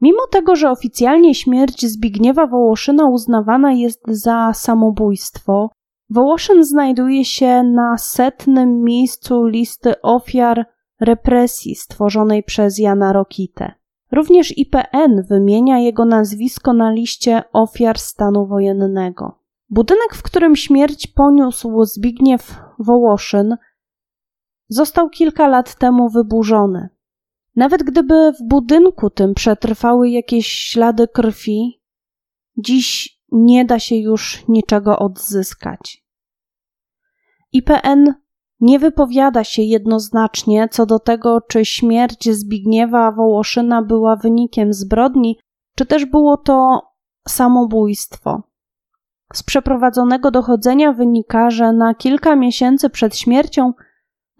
Mimo 0.04 0.28
tego, 0.32 0.56
że 0.56 0.72
oficjalnie 0.72 1.36
śmierć 1.36 1.86
Zbigniewa 1.86 2.48
Wołoszyna 2.48 3.10
uznawana 3.10 3.74
jest 3.74 4.02
za 4.08 4.54
samobójstwo, 4.54 5.70
Wołoszyn 6.10 6.64
znajduje 6.64 7.26
się 7.26 7.64
na 7.64 7.98
setnym 7.98 8.84
miejscu 8.84 9.46
listy 9.46 10.02
ofiar 10.02 10.66
represji 11.00 11.76
stworzonej 11.76 12.44
przez 12.44 12.80
Jana 12.80 13.14
Rokitę. 13.14 13.72
Również 14.12 14.58
IPN 14.58 15.24
wymienia 15.30 15.80
jego 15.80 16.06
nazwisko 16.06 16.74
na 16.74 16.92
liście 16.92 17.44
ofiar 17.54 18.00
stanu 18.00 18.48
wojennego. 18.48 19.40
Budynek, 19.70 20.16
w 20.16 20.24
którym 20.24 20.56
śmierć 20.56 21.08
poniósł 21.08 21.86
Zbigniew 21.86 22.60
Wołoszyn, 22.80 23.58
został 24.70 25.10
kilka 25.10 25.48
lat 25.48 25.76
temu 25.76 26.10
wyburzony. 26.10 26.90
Nawet 27.56 27.84
gdyby 27.84 28.32
w 28.40 28.48
budynku 28.48 29.10
tym 29.10 29.34
przetrwały 29.34 30.10
jakieś 30.10 30.48
ślady 30.48 31.08
krwi, 31.08 31.82
dziś 32.58 33.20
nie 33.32 33.66
da 33.66 33.80
się 33.80 33.96
już 33.96 34.48
niczego 34.48 35.00
odzyskać. 35.00 36.04
IPN 37.52 38.14
nie 38.60 38.80
wypowiada 38.80 39.44
się 39.44 39.62
jednoznacznie 39.62 40.68
co 40.72 40.86
do 40.86 41.00
tego, 41.00 41.42
czy 41.42 41.66
śmierć 41.66 42.30
Zbigniewa 42.30 43.12
Wołoszyna 43.12 43.82
była 43.82 44.16
wynikiem 44.16 44.74
zbrodni, 44.74 45.40
czy 45.76 45.86
też 45.86 46.06
było 46.06 46.38
to 46.38 46.82
samobójstwo. 47.28 48.44
Z 49.34 49.44
przeprowadzonego 49.44 50.32
dochodzenia 50.32 50.94
wynika, 50.94 51.50
że 51.50 51.74
na 51.74 51.94
kilka 51.94 52.36
miesięcy 52.36 52.90
przed 52.90 53.18
śmiercią 53.18 53.74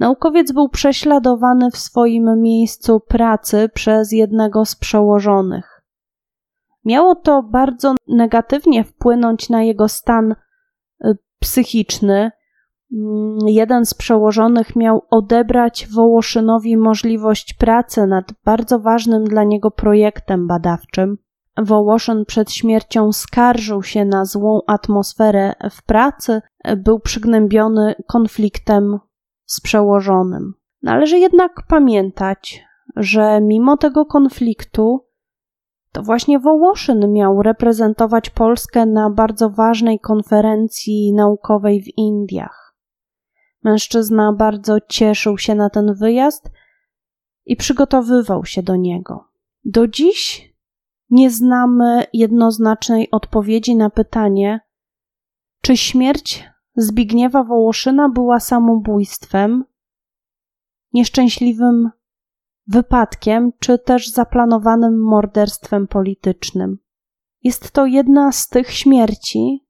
naukowiec 0.04 0.52
był 0.52 0.70
prześladowany 0.70 1.72
w 1.72 1.78
swoim 1.78 2.42
miejscu 2.42 3.00
pracy 3.00 3.70
przez 3.74 4.12
jednego 4.12 4.66
z 4.66 4.76
przełożonych. 4.76 5.82
Miało 6.86 7.16
to 7.16 7.44
bardzo 7.44 7.96
negatywnie 8.08 8.84
wpłynąć 8.84 9.50
na 9.50 9.64
jego 9.64 9.88
stan 9.88 10.36
y, 11.06 11.18
psychiczny, 11.40 12.32
Mm, 12.94 13.38
jeden 13.48 13.86
z 13.86 13.94
przełożonych 13.94 14.76
miał 14.76 15.02
odebrać 15.10 15.88
Wołoszynowi 15.88 16.78
możliwość 16.78 17.54
pracy 17.54 18.08
nad 18.08 18.26
bardzo 18.46 18.80
ważnym 18.80 19.24
dla 19.24 19.44
niego 19.44 19.72
projektem 19.72 20.48
badawczym. 20.48 21.18
Wołoszyn 21.58 22.26
przed 22.26 22.52
śmiercią 22.52 23.12
skarżył 23.12 23.84
się 23.84 24.06
na 24.06 24.26
złą 24.26 24.60
atmosferę 24.68 25.54
w 25.72 25.86
pracy, 25.86 26.42
był 26.78 27.00
przygnębiony 27.00 27.96
konfliktem 28.08 29.00
z 29.54 29.62
przełożonym. 29.62 30.54
Należy 30.82 31.20
jednak 31.20 31.52
pamiętać, 31.68 32.64
że 32.96 33.42
mimo 33.42 33.78
tego 33.78 34.06
konfliktu, 34.06 35.06
to 35.92 36.04
właśnie 36.04 36.40
Wołoszyn 36.40 37.14
miał 37.14 37.42
reprezentować 37.42 38.30
Polskę 38.30 38.86
na 38.86 39.10
bardzo 39.10 39.50
ważnej 39.50 40.00
konferencji 40.00 41.14
naukowej 41.14 41.82
w 41.82 41.98
Indiach. 41.98 42.76
Mężczyzna 43.64 44.34
bardzo 44.34 44.78
cieszył 44.90 45.38
się 45.38 45.56
na 45.56 45.70
ten 45.70 45.94
wyjazd 45.94 46.52
i 47.46 47.56
przygotowywał 47.56 48.46
się 48.46 48.64
do 48.64 48.76
niego. 48.76 49.28
Do 49.66 49.88
dziś 49.88 50.54
nie 51.10 51.32
znamy 51.32 52.04
jednoznacznej 52.14 53.12
odpowiedzi 53.12 53.76
na 53.76 53.90
pytanie, 53.90 54.60
czy 55.62 55.78
śmierć 55.78 56.53
Zbigniewa 56.76 57.44
Wołoszyna 57.44 58.10
była 58.10 58.40
samobójstwem, 58.40 59.66
nieszczęśliwym 60.94 61.90
wypadkiem, 62.68 63.52
czy 63.60 63.80
też 63.80 64.10
zaplanowanym 64.10 65.04
morderstwem 65.04 65.88
politycznym. 65.88 66.78
Jest 67.44 67.72
to 67.72 67.86
jedna 67.86 68.32
z 68.32 68.50
tych 68.50 68.72
śmierci, 68.72 69.68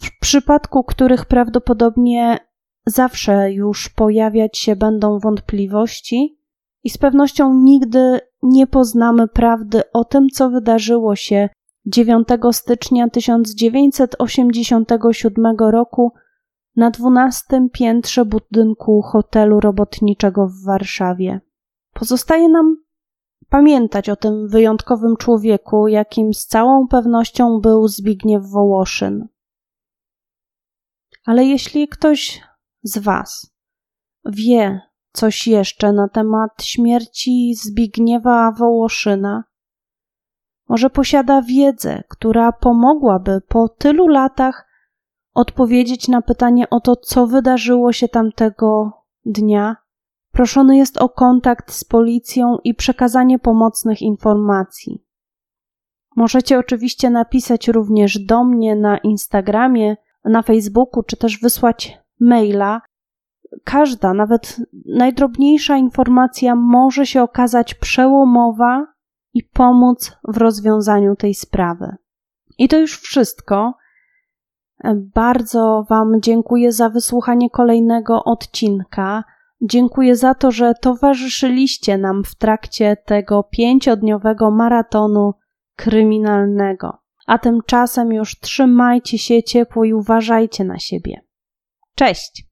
w 0.00 0.20
przypadku 0.20 0.84
których 0.84 1.26
prawdopodobnie 1.26 2.38
zawsze 2.86 3.52
już 3.52 3.88
pojawiać 3.88 4.58
się 4.58 4.76
będą 4.76 5.18
wątpliwości 5.18 6.38
i 6.84 6.90
z 6.90 6.98
pewnością 6.98 7.54
nigdy 7.54 8.20
nie 8.42 8.66
poznamy 8.66 9.28
prawdy 9.28 9.82
o 9.92 10.04
tym, 10.04 10.28
co 10.28 10.50
wydarzyło 10.50 11.16
się 11.16 11.48
9 11.86 12.28
stycznia 12.52 13.08
1987 13.08 15.56
roku 15.58 16.12
na 16.76 16.90
12 16.90 17.68
piętrze 17.72 18.24
budynku 18.24 19.02
hotelu 19.02 19.60
robotniczego 19.60 20.46
w 20.46 20.64
Warszawie. 20.64 21.40
Pozostaje 21.94 22.48
nam 22.48 22.76
pamiętać 23.48 24.08
o 24.08 24.16
tym 24.16 24.48
wyjątkowym 24.48 25.16
człowieku, 25.16 25.88
jakim 25.88 26.34
z 26.34 26.46
całą 26.46 26.88
pewnością 26.88 27.60
był 27.60 27.88
Zbigniew 27.88 28.50
Wołoszyn. 28.50 29.28
Ale 31.24 31.44
jeśli 31.44 31.88
ktoś 31.88 32.42
z 32.82 32.98
Was 32.98 33.58
wie 34.24 34.80
coś 35.12 35.46
jeszcze 35.46 35.92
na 35.92 36.08
temat 36.08 36.62
śmierci 36.62 37.54
Zbigniewa 37.54 38.52
Wołoszyna, 38.52 39.44
może 40.68 40.90
posiada 40.90 41.42
wiedzę, 41.42 42.02
która 42.08 42.52
pomogłaby 42.52 43.40
po 43.48 43.68
tylu 43.68 44.08
latach 44.08 44.68
odpowiedzieć 45.34 46.08
na 46.08 46.22
pytanie 46.22 46.70
o 46.70 46.80
to, 46.80 46.96
co 46.96 47.26
wydarzyło 47.26 47.92
się 47.92 48.08
tamtego 48.08 48.92
dnia, 49.24 49.76
proszony 50.32 50.76
jest 50.76 50.96
o 50.96 51.08
kontakt 51.08 51.72
z 51.72 51.84
policją 51.84 52.58
i 52.64 52.74
przekazanie 52.74 53.38
pomocnych 53.38 54.02
informacji. 54.02 55.04
Możecie 56.16 56.58
oczywiście 56.58 57.10
napisać 57.10 57.68
również 57.68 58.18
do 58.18 58.44
mnie 58.44 58.76
na 58.76 58.98
Instagramie, 58.98 59.96
na 60.24 60.42
Facebooku, 60.42 61.02
czy 61.02 61.16
też 61.16 61.40
wysłać 61.40 61.98
maila, 62.20 62.80
każda, 63.64 64.14
nawet 64.14 64.60
najdrobniejsza 64.86 65.76
informacja 65.76 66.54
może 66.54 67.06
się 67.06 67.22
okazać 67.22 67.74
przełomowa 67.74 68.86
i 69.34 69.42
pomóc 69.42 70.16
w 70.28 70.36
rozwiązaniu 70.36 71.16
tej 71.16 71.34
sprawy. 71.34 71.96
I 72.58 72.68
to 72.68 72.78
już 72.78 73.00
wszystko. 73.00 73.74
Bardzo 74.94 75.84
Wam 75.88 76.20
dziękuję 76.22 76.72
za 76.72 76.88
wysłuchanie 76.88 77.50
kolejnego 77.50 78.24
odcinka. 78.24 79.24
Dziękuję 79.62 80.16
za 80.16 80.34
to, 80.34 80.50
że 80.50 80.74
towarzyszyliście 80.80 81.98
nam 81.98 82.24
w 82.24 82.34
trakcie 82.34 82.96
tego 82.96 83.42
pięciodniowego 83.42 84.50
maratonu 84.50 85.34
kryminalnego. 85.76 86.98
A 87.26 87.38
tymczasem 87.38 88.12
już 88.12 88.40
trzymajcie 88.40 89.18
się 89.18 89.42
ciepło 89.42 89.84
i 89.84 89.94
uważajcie 89.94 90.64
na 90.64 90.78
siebie. 90.78 91.20
Cześć! 91.94 92.47